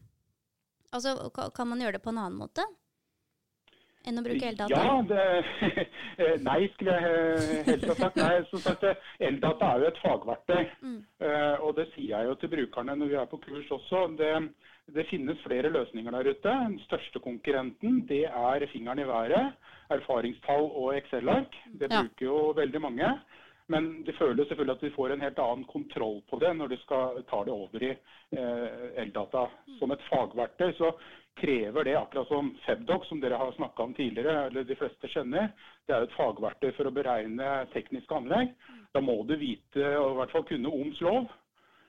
Altså, 0.94 1.28
kan 1.52 1.66
man 1.68 1.80
gjøre 1.82 1.96
det 1.99 2.04
på 2.04 2.12
en 2.12 2.18
annen 2.23 2.38
måte? 2.38 2.62
Enn 4.06 4.20
å 4.20 4.22
bruke 4.22 4.46
eldata? 4.46 4.70
Ja, 4.70 5.00
det, 5.02 5.86
nei, 6.48 6.60
skulle 6.76 6.94
jeg 6.94 7.14
eh, 7.16 7.56
helst 7.72 7.88
ha 7.90 7.96
sagt. 7.98 8.20
Nei, 8.20 8.36
som 8.52 8.62
sagt, 8.62 8.84
eh, 8.86 9.08
Eldata 9.26 9.72
er 9.72 9.82
jo 9.82 9.88
et 9.90 9.98
fagverktøy. 10.04 10.62
Mm. 10.86 11.00
Eh, 11.26 11.64
og 11.66 11.75
det 11.80 11.88
sier 11.94 12.12
jeg 12.12 12.28
jo 12.28 12.36
til 12.38 12.52
brukerne 12.52 12.94
når 13.00 13.10
vi 13.10 13.18
er 13.18 13.30
på 13.32 13.40
kurs 13.42 13.72
også. 13.75 14.04
Det, 14.20 14.30
det 14.94 15.08
finnes 15.10 15.42
flere 15.42 15.72
løsninger 15.75 16.14
der 16.14 16.30
ute. 16.30 16.54
Den 16.68 16.78
største 16.84 17.22
konkurrenten 17.25 18.04
det 18.06 18.22
er 18.30 18.68
fingeren 18.70 19.02
i 19.02 19.08
været, 19.10 19.58
erfaringstall 19.96 20.70
og 20.70 20.94
Excel-ark. 21.00 21.58
Det 21.75 21.90
bruker 21.90 22.30
jo 22.30 22.38
veldig 22.60 22.84
mange. 22.86 23.10
Men 23.68 24.04
det 24.06 24.14
føles 24.14 24.49
selvfølgelig 24.49 24.76
at 24.76 24.82
vi 24.85 24.94
får 24.94 25.12
en 25.12 25.23
helt 25.25 25.38
annen 25.42 25.64
kontroll 25.66 26.20
på 26.30 26.38
det 26.38 26.52
når 26.54 26.70
du 26.70 26.76
skal 26.85 27.23
ta 27.30 27.40
det 27.44 27.54
over 27.54 27.82
i 27.82 27.92
eh, 27.92 28.85
Eldata 29.02 29.46
som 29.80 29.90
et 29.90 30.04
fagverktøy. 30.06 30.70
Så 30.78 30.92
krever 31.37 31.85
det, 31.85 31.96
akkurat 31.99 32.28
som 32.30 32.52
Febdoc, 32.64 33.08
som 33.08 33.20
dere 33.20 33.40
har 33.40 33.50
snakka 33.56 33.82
om 33.82 33.94
tidligere, 33.94 34.46
eller 34.46 34.64
de 34.64 34.76
fleste 34.78 35.11
kjenner, 35.12 35.50
det 35.87 35.94
er 35.94 36.04
jo 36.04 36.08
et 36.08 36.16
fagverktøy 36.16 36.70
for 36.78 36.88
å 36.88 36.94
beregne 36.94 37.50
tekniske 37.75 38.16
anlegg. 38.16 38.54
Da 38.94 39.02
må 39.04 39.18
du 39.28 39.35
vite, 39.37 39.90
og 39.99 40.14
i 40.14 40.20
hvert 40.20 40.32
fall 40.32 40.46
kunne 40.49 40.73
OMS 40.73 41.02
lov. 41.04 41.26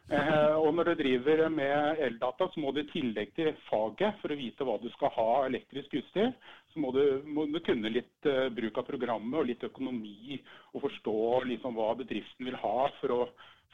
Eh, 0.07 0.55
og 0.55 0.69
når 0.71 0.87
du 0.87 1.01
driver 1.01 1.49
med 1.51 1.99
eldata, 2.05 2.47
så 2.47 2.61
må 2.63 2.71
du 2.71 2.79
i 2.79 2.89
tillegg 2.93 3.33
til 3.35 3.49
faget, 3.67 4.15
for 4.21 4.31
å 4.31 4.37
vite 4.39 4.63
hva 4.63 4.77
du 4.79 4.87
skal 4.93 5.11
ha 5.17 5.29
elektrisk 5.49 5.97
utstyr, 5.99 6.29
så 6.71 6.79
må 6.79 6.93
du, 6.95 7.01
må 7.27 7.43
du 7.51 7.59
kunne 7.65 7.91
litt 7.91 8.29
eh, 8.29 8.47
bruk 8.55 8.79
av 8.79 8.87
programmet 8.87 9.41
og 9.41 9.49
litt 9.49 9.65
økonomi, 9.67 10.39
og 10.71 10.85
forstå 10.85 11.17
liksom 11.51 11.75
hva 11.75 11.89
bedriften 11.99 12.47
vil 12.47 12.55
ha 12.61 12.87
for 13.01 13.17
å 13.17 13.21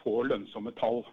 få 0.01 0.15
lønnsomme 0.31 0.73
tall. 0.81 1.03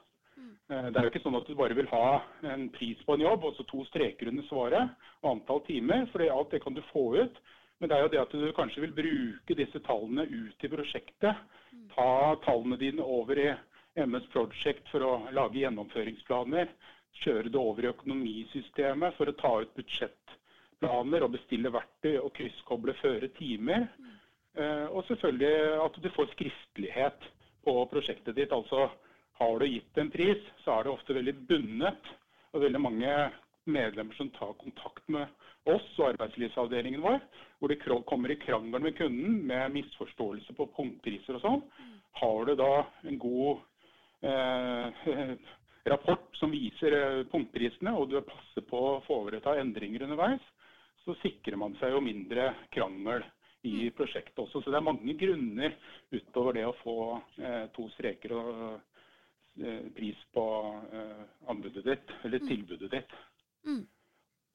Eh, 0.41 0.89
Det 0.89 0.97
er 0.97 1.05
jo 1.05 1.13
ikke 1.13 1.25
sånn 1.27 1.37
at 1.37 1.53
du 1.53 1.55
bare 1.59 1.77
vil 1.77 1.93
ha 1.93 2.23
en 2.55 2.71
pris 2.73 3.05
på 3.05 3.19
en 3.19 3.29
jobb 3.29 3.45
og 3.45 3.57
så 3.59 3.69
to 3.69 3.85
streker 3.91 4.33
under 4.33 4.49
svaret 4.49 4.97
og 5.21 5.35
antall 5.35 5.61
timer, 5.69 6.09
for 6.15 6.25
alt 6.25 6.57
det 6.57 6.63
kan 6.65 6.77
du 6.77 6.81
få 6.95 7.11
ut. 7.21 7.43
Men 7.81 7.89
det 7.89 7.97
er 7.97 8.03
jo 8.05 8.13
det 8.13 8.21
at 8.21 8.33
du 8.37 8.53
kanskje 8.57 8.83
vil 8.85 8.97
bruke 8.97 9.57
disse 9.57 9.81
tallene 9.85 10.25
ut 10.29 10.65
i 10.65 10.69
prosjektet. 10.69 11.45
Ta 11.95 12.09
tallene 12.45 12.77
dine 12.81 13.05
over 13.05 13.41
i 13.41 13.51
MS 13.97 14.27
Project 14.33 14.89
for 14.93 15.03
å 15.03 15.13
lage 15.35 15.63
gjennomføringsplaner. 15.63 16.71
Kjøre 17.25 17.51
det 17.51 17.59
over 17.59 17.85
i 17.85 17.91
økonomisystemet 17.91 19.17
for 19.17 19.31
å 19.31 19.37
ta 19.41 19.53
ut 19.65 19.75
budsjettplaner 19.75 21.27
og 21.27 21.35
bestille 21.35 21.73
verktøy 21.75 22.17
og 22.21 22.33
krysskoble 22.39 22.95
føre 23.03 23.33
timer. 23.41 23.89
Eh, 24.57 24.87
Og 24.87 25.05
selvfølgelig 25.09 25.85
at 25.85 26.03
du 26.03 26.11
får 26.11 26.33
skriftlighet 26.37 27.31
på 27.65 27.77
prosjektet 27.91 28.37
ditt. 28.37 28.53
altså 28.53 28.91
har 29.41 29.59
du 29.59 29.67
gitt 29.67 29.99
en 29.99 30.11
pris, 30.11 30.41
så 30.65 30.75
er 30.75 30.85
det 30.85 30.93
ofte 30.93 31.17
veldig 31.17 31.35
bundet. 31.49 32.11
Og 32.53 32.61
veldig 32.61 32.81
mange 32.83 33.13
medlemmer 33.71 34.15
som 34.19 34.31
tar 34.35 34.53
kontakt 34.59 35.07
med 35.09 35.29
oss 35.71 35.87
og 35.99 36.11
arbeidslivsavdelingen 36.11 37.03
vår, 37.05 37.21
hvor 37.59 37.69
de 37.69 37.77
kommer 38.09 38.33
i 38.33 38.39
krangel 38.41 38.83
med 38.83 38.97
kunden 38.99 39.41
med 39.47 39.73
misforståelse 39.77 40.57
på 40.57 40.67
punktpriser 40.77 41.39
og 41.39 41.45
sånn. 41.45 41.63
Har 42.21 42.45
du 42.49 42.55
da 42.59 42.73
en 43.07 43.19
god 43.23 43.61
eh, 44.23 45.33
rapport 45.93 46.37
som 46.37 46.53
viser 46.53 46.97
eh, 46.97 47.27
punktprisene, 47.33 47.95
og 47.97 48.11
du 48.11 48.21
passer 48.27 48.67
på 48.69 48.81
å 48.95 49.03
foreta 49.07 49.57
endringer 49.61 50.07
underveis, 50.07 50.43
så 51.05 51.17
sikrer 51.23 51.57
man 51.61 51.77
seg 51.81 51.95
jo 51.95 52.03
mindre 52.05 52.51
krangel 52.75 53.25
i 53.69 53.91
prosjektet 53.97 54.39
også. 54.41 54.63
Så 54.63 54.73
det 54.73 54.79
er 54.81 54.87
mange 54.87 55.15
grunner 55.21 55.77
utover 56.13 56.57
det 56.57 56.67
å 56.69 56.77
få 56.81 56.99
eh, 57.41 57.65
to 57.77 57.87
streker 57.97 58.35
og 58.37 58.61
eh, 59.61 59.89
pris 59.97 60.21
på 60.35 60.45
eh, 60.93 61.25
anbudet 61.53 61.85
ditt, 61.87 62.15
eller 62.25 62.47
tilbudet 62.49 62.93
ditt. 62.93 63.17
Mm. 63.69 63.83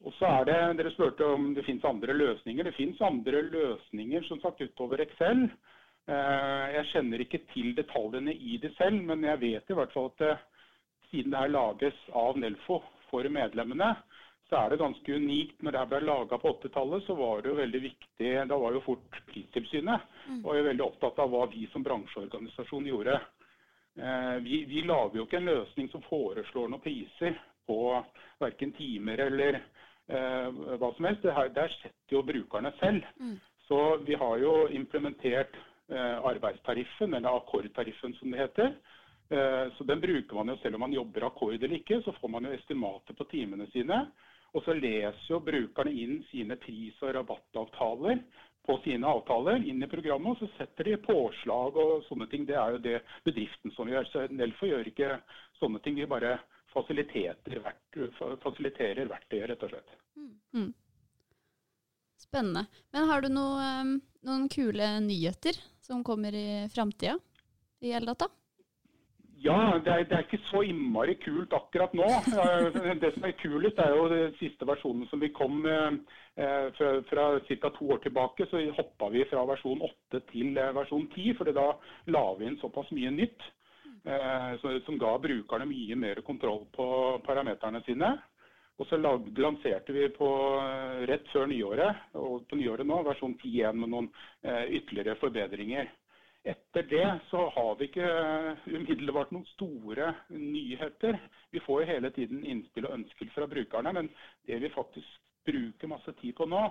Og 0.06 0.14
så 0.18 0.28
er 0.28 0.50
det, 0.50 0.58
Dere 0.80 0.92
spurte 0.94 1.28
om 1.38 1.54
det 1.56 1.64
finnes 1.66 1.86
andre 1.88 2.14
løsninger. 2.14 2.68
Det 2.68 2.78
finnes 2.78 3.02
andre 3.06 3.42
løsninger 3.48 4.26
som 4.28 4.42
sagt 4.44 4.62
utover 4.62 5.02
Excel. 5.06 5.48
Eh, 6.06 6.66
jeg 6.76 6.90
kjenner 6.92 7.24
ikke 7.24 7.42
til 7.54 7.72
detaljene 7.78 8.34
i 8.34 8.60
det 8.62 8.74
selv, 8.78 9.02
men 9.08 9.24
jeg 9.26 9.42
vet 9.42 9.72
i 9.72 9.78
hvert 9.78 9.94
fall 9.96 10.12
at 10.12 10.46
siden 11.10 11.34
det 11.34 11.46
her 11.46 11.54
lages 11.54 12.04
av 12.14 12.38
Nelfo 12.38 12.82
for 13.10 13.28
medlemmene, 13.32 13.94
så 14.50 14.60
er 14.60 14.70
det 14.70 14.82
ganske 14.82 15.16
unikt. 15.16 15.62
Når 15.62 15.74
det 15.74 15.82
her 15.82 15.90
ble 15.90 16.02
laga 16.06 16.38
på 16.42 16.52
80-tallet, 16.60 17.06
så 17.08 17.16
var 17.18 17.42
det 17.42 17.50
jo 17.50 17.58
veldig 17.58 17.82
viktig 17.82 18.34
Da 18.50 18.60
var 18.62 18.76
jo 18.76 18.84
fort 18.86 19.18
Pristilsynet 19.32 20.06
og 20.44 20.52
er 20.54 20.68
veldig 20.70 20.86
opptatt 20.86 21.22
av 21.24 21.32
hva 21.34 21.48
vi 21.50 21.66
som 21.72 21.86
bransjeorganisasjon 21.86 22.90
gjorde. 22.92 23.18
Eh, 23.98 24.36
vi, 24.46 24.66
vi 24.70 24.84
lager 24.86 25.22
jo 25.22 25.26
ikke 25.26 25.40
en 25.42 25.50
løsning 25.50 25.90
som 25.90 26.04
foreslår 26.06 26.70
noen 26.70 26.84
priser 26.84 27.38
på 27.66 27.80
verken 28.42 28.74
timer 28.76 29.26
eller 29.30 29.58
eh, 29.58 30.50
hva 30.52 30.92
som 30.94 31.08
helst. 31.08 31.24
Det 31.24 31.36
her, 31.38 31.54
der 31.56 31.78
setter 31.80 32.18
jo 32.18 32.26
brukerne 32.28 32.74
selv. 32.82 33.08
Mm. 33.20 33.38
Så 33.66 33.80
vi 34.06 34.18
har 34.20 34.38
jo 34.44 34.68
implementert 34.70 35.56
eh, 35.56 35.72
arbeidstariffen, 35.94 37.14
eller 37.14 37.36
akkordtariffen 37.38 38.14
som 38.18 38.32
det 38.32 38.40
heter. 38.40 38.72
Eh, 39.30 39.74
så 39.78 39.84
den 39.84 40.02
bruker 40.02 40.36
man 40.36 40.48
jo 40.48 40.58
selv 40.62 40.76
om 40.76 40.86
man 40.86 40.94
jobber 40.94 41.26
akkord 41.28 41.54
eller 41.54 41.80
ikke. 41.80 42.02
Så 42.02 42.14
får 42.20 42.30
man 42.30 42.46
jo 42.46 42.54
estimater 42.54 43.14
på 43.18 43.28
timene 43.32 43.68
sine. 43.74 44.06
Og 44.56 44.64
så 44.64 44.74
leser 44.78 45.30
jo 45.30 45.42
brukerne 45.44 45.92
inn 45.92 46.20
sine 46.30 46.56
pris- 46.56 47.02
og 47.04 47.16
rabattavtaler 47.16 48.22
på 48.66 48.78
sine 48.84 49.06
avtaler 49.06 49.62
inn 49.68 49.84
i 49.84 49.90
programmet, 49.90 50.32
og 50.32 50.40
så 50.40 50.48
setter 50.58 50.88
de 50.88 50.96
påslag 51.04 51.76
og 51.78 52.06
sånne 52.08 52.26
ting. 52.32 52.48
Det 52.48 52.56
er 52.58 52.74
jo 52.74 52.80
det 52.82 52.96
bedriften 53.28 53.74
som 53.76 53.90
gjør. 53.90 54.08
Så 54.10 54.26
Nelfo 54.32 54.70
gjør 54.70 54.88
ikke 54.90 55.20
sånne 55.60 55.82
ting. 55.86 56.00
De 56.00 56.08
bare 56.10 56.40
fasiliterer, 56.74 57.62
verktøyet, 57.62 59.50
rett 59.52 59.68
og 59.68 59.70
slett. 59.70 59.94
Mm. 60.56 60.74
Spennende. 62.26 62.66
Men 62.96 63.10
har 63.12 63.22
du 63.22 63.30
noe, 63.30 63.70
um, 63.84 63.94
noen 64.26 64.50
kule 64.50 64.88
nyheter 65.04 65.60
som 65.86 66.04
kommer 66.04 66.34
i 66.34 66.66
framtida 66.74 67.18
i 67.82 67.92
Eldata? 67.94 68.28
Ja, 69.46 69.78
det 69.84 69.92
er, 69.92 70.06
det 70.10 70.16
er 70.16 70.24
ikke 70.26 70.40
så 70.48 70.62
innmari 70.66 71.18
kult 71.22 71.52
akkurat 71.54 71.92
nå. 71.94 72.06
Eh, 72.34 72.96
Det 73.02 73.12
som 73.14 73.26
er 73.28 73.36
kulest, 73.38 73.78
er 73.84 73.92
jo 73.94 74.08
den 74.10 74.32
siste 74.40 74.66
versjonen 74.66 75.06
som 75.12 75.20
vi 75.22 75.30
kom 75.36 75.60
med. 75.62 76.00
eh, 76.38 76.72
Fra, 76.78 76.94
fra 77.10 77.26
ca. 77.46 77.70
to 77.76 77.90
år 77.94 78.00
tilbake 78.04 78.48
så 78.50 78.64
hoppa 78.78 79.10
vi 79.14 79.26
fra 79.30 79.44
versjon 79.46 79.84
8 79.86 80.24
til 80.32 80.58
eh, 80.58 80.72
versjon 80.74 81.06
10, 81.14 81.36
for 81.38 81.52
da 81.52 81.68
la 82.08 82.24
vi 82.40 82.48
inn 82.48 82.58
såpass 82.64 82.90
mye 82.96 83.12
nytt. 83.12 83.44
eh, 84.06 84.82
Som 84.86 84.98
ga 84.98 85.18
brukerne 85.20 85.68
mye 85.70 85.96
mer 85.96 86.22
kontroll 86.26 86.66
på 86.74 86.88
parameterne 87.28 87.84
sine. 87.86 88.16
Og 88.76 88.88
så 88.90 88.98
lag, 89.00 89.28
lanserte 89.40 89.94
vi 89.96 90.08
på 90.12 90.28
eh, 90.60 91.04
rett 91.08 91.30
før 91.32 91.48
nyåret, 91.48 92.10
og 92.20 92.44
på 92.50 92.58
nyåret 92.60 92.88
nå, 92.88 92.98
versjon 93.08 93.38
10 93.40 93.48
igjen 93.48 93.80
med 93.80 93.94
noen 93.94 94.10
eh, 94.44 94.66
ytterligere 94.80 95.16
forbedringer. 95.22 95.94
Etter 96.46 96.84
det 96.92 97.06
så 97.30 97.48
har 97.56 97.72
vi 97.80 97.88
ikke 97.88 98.06
eh, 98.10 98.68
umiddelbart 98.68 99.32
noen 99.32 99.48
store 99.54 100.12
nyheter. 100.36 101.18
Vi 101.56 101.64
får 101.64 101.82
jo 101.82 101.90
hele 101.94 102.12
tiden 102.18 102.44
innspill 102.44 102.90
og 102.90 102.98
ønsker 103.00 103.32
fra 103.34 103.48
brukerne, 103.50 103.96
men 103.96 104.12
det 104.46 104.60
vi 104.62 104.74
faktisk 104.76 105.24
bruker 105.48 105.90
masse 105.96 106.12
tid 106.20 106.36
på 106.36 106.50
nå, 106.50 106.68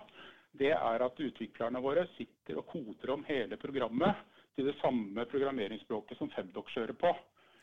det 0.55 0.75
er 0.77 1.03
at 1.03 1.19
utviklerne 1.25 1.83
våre 1.83 2.05
sitter 2.19 2.61
og 2.61 2.69
koder 2.71 3.17
om 3.17 3.25
hele 3.27 3.57
programmet 3.59 4.21
til 4.55 4.69
det 4.69 4.77
samme 4.79 5.25
programmeringsspråket 5.31 6.21
som 6.21 6.31
Femdoc 6.37 6.69
kjører 6.75 6.95
på. 7.01 7.11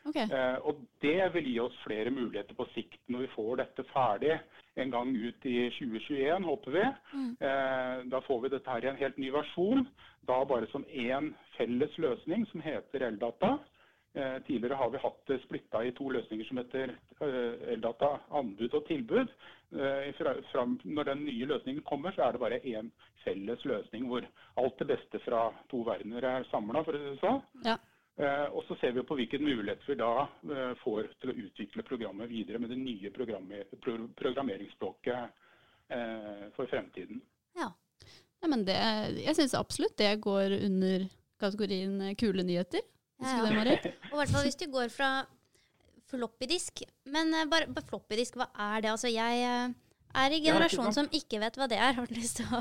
Ok. 0.04 0.16
Eh, 0.16 0.56
og 0.66 0.80
det 1.02 1.18
vil 1.36 1.48
gi 1.52 1.58
oss 1.62 1.76
flere 1.84 2.10
muligheter 2.10 2.56
på 2.58 2.66
sikt 2.74 3.00
når 3.12 3.26
vi 3.26 3.32
får 3.36 3.52
dette 3.62 3.84
ferdig 3.92 4.38
en 4.82 4.94
gang 4.94 5.12
ut 5.14 5.46
i 5.46 5.58
2021, 5.76 6.46
håper 6.48 6.76
vi. 6.76 6.86
Mm. 7.12 7.28
Eh, 7.48 7.98
da 8.14 8.22
får 8.26 8.40
vi 8.42 8.52
dette 8.54 8.72
her 8.72 8.86
i 8.86 8.90
en 8.90 9.02
helt 9.02 9.20
ny 9.20 9.30
versjon, 9.34 9.84
da 10.26 10.40
bare 10.48 10.70
som 10.72 10.86
én 10.88 11.32
felles 11.58 11.98
løsning 12.02 12.46
som 12.50 12.64
heter 12.64 13.06
Eldata. 13.10 13.58
Eh, 14.14 14.38
tidligere 14.46 14.76
har 14.80 14.90
vi 14.92 15.00
hatt 15.00 15.20
det 15.30 15.38
splitta 15.44 15.84
i 15.84 15.92
to 15.96 16.10
løsninger 16.12 16.48
som 16.48 16.58
heter 16.60 16.96
Eldata 17.72 18.16
anbud 18.40 18.74
og 18.74 18.84
tilbud. 18.88 19.30
Når 19.72 21.06
den 21.08 21.22
nye 21.24 21.46
løsningen 21.48 21.84
kommer, 21.88 22.12
så 22.12 22.26
er 22.26 22.34
det 22.34 22.42
bare 22.42 22.60
én 22.60 22.90
felles 23.22 23.64
løsning 23.64 24.10
hvor 24.10 24.26
alt 24.60 24.82
det 24.82 24.90
beste 24.90 25.22
fra 25.24 25.46
to 25.70 25.80
verdener 25.86 26.26
er 26.28 26.50
samla, 26.50 26.82
for 26.84 26.96
å 26.96 27.00
si 27.00 27.14
det 27.14 27.22
sånn. 27.22 27.40
Ja. 27.64 27.78
Eh, 28.20 28.48
og 28.52 28.64
så 28.68 28.76
ser 28.76 28.92
vi 28.92 29.02
på 29.08 29.16
hvilken 29.16 29.44
mulighet 29.44 29.84
vi 29.88 29.94
da 29.96 30.26
eh, 30.44 30.72
får 30.82 31.06
til 31.22 31.32
å 31.32 31.36
utvikle 31.46 31.84
programmet 31.88 32.28
videre 32.28 32.60
med 32.60 32.68
det 32.68 32.76
nye 32.76 33.12
programmer, 33.14 33.64
programmeringsspråket 34.20 35.22
eh, 35.88 36.44
for 36.56 36.68
fremtiden. 36.68 37.22
Ja. 37.56 37.70
Ja, 38.42 38.50
men 38.50 38.66
det, 38.66 38.76
jeg 39.22 39.36
syns 39.38 39.54
absolutt 39.56 39.96
det 40.00 40.10
går 40.20 40.58
under 40.58 41.06
kategorien 41.40 41.96
kule 42.20 42.44
nyheter. 42.44 42.84
Ja, 43.22 43.38
du 43.46 43.60
det, 43.64 43.78
ja. 43.86 43.92
Og 44.10 44.16
i 44.16 44.20
hvert 44.20 44.34
fall 44.34 44.44
hvis 44.44 44.58
du 44.60 44.66
går 44.72 44.90
fra 44.92 45.12
floppydisk. 46.10 46.82
Men 47.08 47.32
bare, 47.48 47.70
bare 47.72 47.86
floppydisk, 47.88 48.36
hva 48.36 48.50
er 48.52 48.82
det? 48.82 48.90
Altså, 48.92 49.08
jeg 49.08 49.44
er 49.46 49.70
i 49.72 49.72
Ja, 50.12 50.26
ikke 50.28 50.50
generasjon 50.50 50.90
sant? 50.90 50.98
som 50.98 51.14
ikke 51.16 51.40
vet 51.40 51.56
hva 51.56 51.70
det 51.70 51.78
er. 51.80 51.94
Har 51.98 52.10
du 52.10 52.18
lyst 52.18 52.42
til 52.42 52.50
å, 52.50 52.60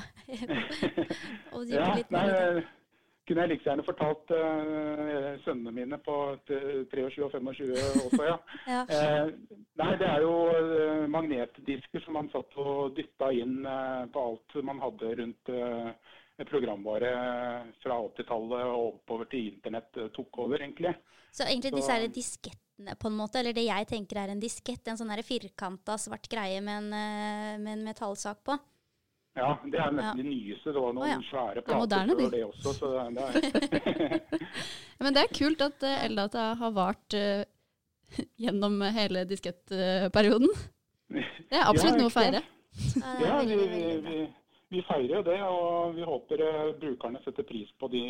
å 1.57 1.65
dype 1.65 1.81
Ja, 1.81 1.95
litt 1.97 2.13
mer 2.13 2.31
det? 2.31 2.69
Kunne 3.31 3.45
jeg 3.45 3.51
like 3.53 3.63
gjerne 3.63 3.85
fortalt 3.87 4.31
uh, 4.35 5.27
sønnene 5.45 5.71
mine 5.71 5.99
på 6.03 6.15
23 6.91 7.23
og 7.23 7.31
25 7.31 7.69
også, 8.05 8.23
ja. 8.27 8.37
Ja. 8.73 8.81
Uh, 8.91 9.59
nei, 9.79 9.91
det 10.01 10.07
er 10.09 10.25
jo 10.25 10.33
uh, 10.51 11.05
magnetdisker 11.11 12.03
som 12.03 12.17
man 12.19 12.27
satt 12.33 12.57
og 12.59 12.97
dytta 12.97 13.31
inn 13.31 13.61
på 14.11 14.25
alt 14.25 14.57
man 14.67 14.81
hadde 14.83 15.13
rundt 15.21 15.53
programvare 16.49 17.11
fra 17.83 17.99
80-tallet 18.01 18.65
og 18.65 18.85
oppover 18.95 19.29
til 19.31 19.51
internett 19.51 19.99
tok 20.15 20.41
over, 20.43 20.63
egentlig. 20.63 20.93
Så 21.31 21.45
egentlig 21.45 21.71
disse 21.75 21.95
er 21.95 22.07
diskettene, 22.11 22.95
på 22.99 23.11
en 23.11 23.19
måte, 23.19 23.39
eller 23.39 23.55
det 23.55 23.67
jeg 23.67 23.87
tenker 23.91 24.23
er 24.23 24.33
en 24.33 24.41
diskett, 24.41 24.81
en 24.89 24.97
sånn 24.99 25.13
her 25.13 25.21
firkanta 25.23 25.99
svart 26.01 26.25
greie 26.31 26.63
med 26.65 26.81
en, 26.81 27.61
med 27.61 27.75
en 27.75 27.85
metallsak 27.91 28.41
på. 28.47 28.57
Ja, 29.33 29.53
det 29.63 29.79
er 29.79 29.93
nesten 29.95 30.17
Ja. 30.17 30.23
de 30.23 30.23
nyeste. 30.27 30.73
Det 30.73 30.81
var 30.81 30.93
noen 30.93 31.05
oh, 31.05 31.09
ja. 31.09 31.19
svære 31.29 31.61
er 31.61 31.63
plater 31.63 31.79
moderne, 31.79 32.15
de. 32.17 32.23
før 32.23 32.31
det 32.31 32.43
også. 32.45 32.73
Så 32.73 32.89
det 32.91 33.23
er, 33.23 34.41
men 35.05 35.15
det 35.15 35.23
er 35.23 35.37
kult 35.37 35.63
at 35.63 35.87
eh, 35.87 36.03
Eldata 36.05 36.43
har 36.59 36.73
vart 36.75 37.15
uh, 37.15 37.43
gjennom 38.43 38.81
hele 38.91 39.23
diskettperioden. 39.29 40.51
Det 41.11 41.55
er 41.55 41.63
absolutt 41.63 41.95
Ja, 41.95 42.01
noe 42.01 42.11
å 42.11 42.15
feire. 42.15 42.43
Ja, 42.43 43.15
Ja, 43.23 43.39
vi, 43.47 43.55
vi, 43.55 43.81
vi, 44.03 44.19
vi 44.71 44.83
feirer 44.87 45.17
jo 45.17 45.23
det, 45.27 45.39
og 45.47 45.95
vi 45.95 46.11
håper 46.11 46.43
uh, 46.43 46.75
brukerne 46.83 47.23
setter 47.23 47.47
pris 47.47 47.71
på 47.79 47.87
de 47.91 48.03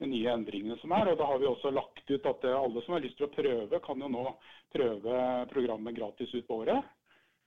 nye 0.00 0.32
endringene 0.32 0.80
som 0.80 0.96
er. 0.96 1.12
Og 1.12 1.20
da 1.20 1.28
har 1.28 1.44
vi 1.44 1.50
også 1.52 1.76
lagt 1.76 2.08
ut 2.08 2.32
at 2.32 2.48
alle 2.56 2.88
som 2.88 2.96
har 2.96 3.04
lyst 3.04 3.20
til 3.20 3.28
å 3.28 3.34
prøve, 3.36 3.84
kan 3.84 4.00
jo 4.00 4.08
nå 4.16 4.26
prøve 4.72 5.24
programmet 5.52 5.96
gratis 6.00 6.32
ut 6.32 6.48
på 6.48 6.64
året. 6.64 6.92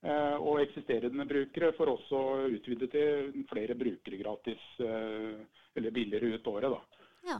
Eh, 0.07 0.35
Og 0.39 0.61
eksisterende 0.63 1.25
brukere 1.27 1.73
får 1.75 1.89
også 1.91 2.19
utvide 2.55 2.87
til 2.93 3.45
flere 3.49 3.75
brukere 3.75 4.19
gratis, 4.21 4.63
eh, 4.79 5.39
eller 5.75 5.91
billigere 5.91 6.35
ut 6.37 6.47
året. 6.47 6.71
da. 6.71 7.07
Ja. 7.27 7.39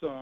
Så, 0.00 0.12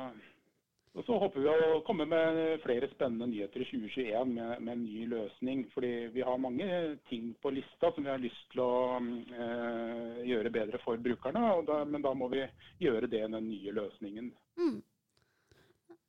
og 0.94 1.04
så 1.06 1.18
håper 1.18 1.40
vi 1.42 1.52
å 1.76 1.82
komme 1.86 2.06
med 2.06 2.60
flere 2.62 2.88
spennende 2.90 3.26
nyheter 3.30 3.62
i 3.62 3.68
2021 3.70 4.32
med, 4.34 4.60
med 4.62 4.72
en 4.72 4.84
ny 4.84 5.06
løsning. 5.10 5.64
Fordi 5.74 5.92
vi 6.14 6.22
har 6.26 6.38
mange 6.38 6.68
ting 7.08 7.34
på 7.42 7.50
lista 7.54 7.92
som 7.94 8.04
vi 8.04 8.10
har 8.10 8.22
lyst 8.22 8.50
til 8.52 8.62
å 8.64 8.74
eh, 8.98 10.24
gjøre 10.26 10.50
bedre 10.54 10.78
for 10.84 10.98
brukerne. 10.98 11.44
Og 11.58 11.66
da, 11.70 11.84
men 11.84 12.02
da 12.02 12.14
må 12.14 12.28
vi 12.34 12.42
gjøre 12.82 13.10
det 13.10 13.22
i 13.24 13.30
den 13.30 13.48
nye 13.50 13.76
løsningen. 13.78 14.32
Mm. 14.58 14.82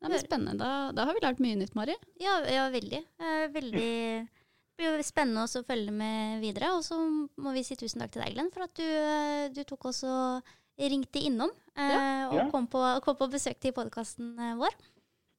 Ja, 0.01 0.09
men 0.09 0.19
spennende. 0.21 0.57
Da, 0.61 0.91
da 0.93 1.05
har 1.05 1.17
vi 1.17 1.21
lært 1.23 1.41
mye 1.41 1.57
nytt, 1.57 1.73
Mari. 1.77 1.95
Ja, 2.21 2.39
ja, 2.49 2.65
veldig. 2.73 3.01
Eh, 3.21 3.45
veldig 3.53 3.93
det 4.77 4.91
blir 4.93 5.03
spennende 5.07 5.45
å 5.47 5.63
følge 5.65 5.91
med 5.91 6.41
videre. 6.43 6.73
Og 6.75 6.83
så 6.83 6.97
må 6.99 7.53
vi 7.55 7.63
si 7.63 7.75
tusen 7.79 8.01
takk 8.03 8.11
til 8.15 8.21
deg, 8.23 8.33
Glenn, 8.35 8.51
for 8.51 8.65
at 8.67 8.73
du, 8.75 8.83
eh, 8.83 9.49
du 9.55 9.63
tok 9.63 9.85
oss 9.91 10.03
og 10.03 10.43
ringte 10.79 11.19
innom. 11.23 11.51
eh, 11.77 12.27
og 12.29 12.35
Ja. 12.35 12.49
kom, 12.51 12.67
på, 12.67 12.81
kom 13.03 13.15
på 13.15 13.29
besøk 13.31 13.59
til 13.59 13.73
podkasten 13.73 14.35
vår. 14.59 14.71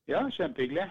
Ja, 0.09 0.22
kjempehyggelig. 0.29 0.90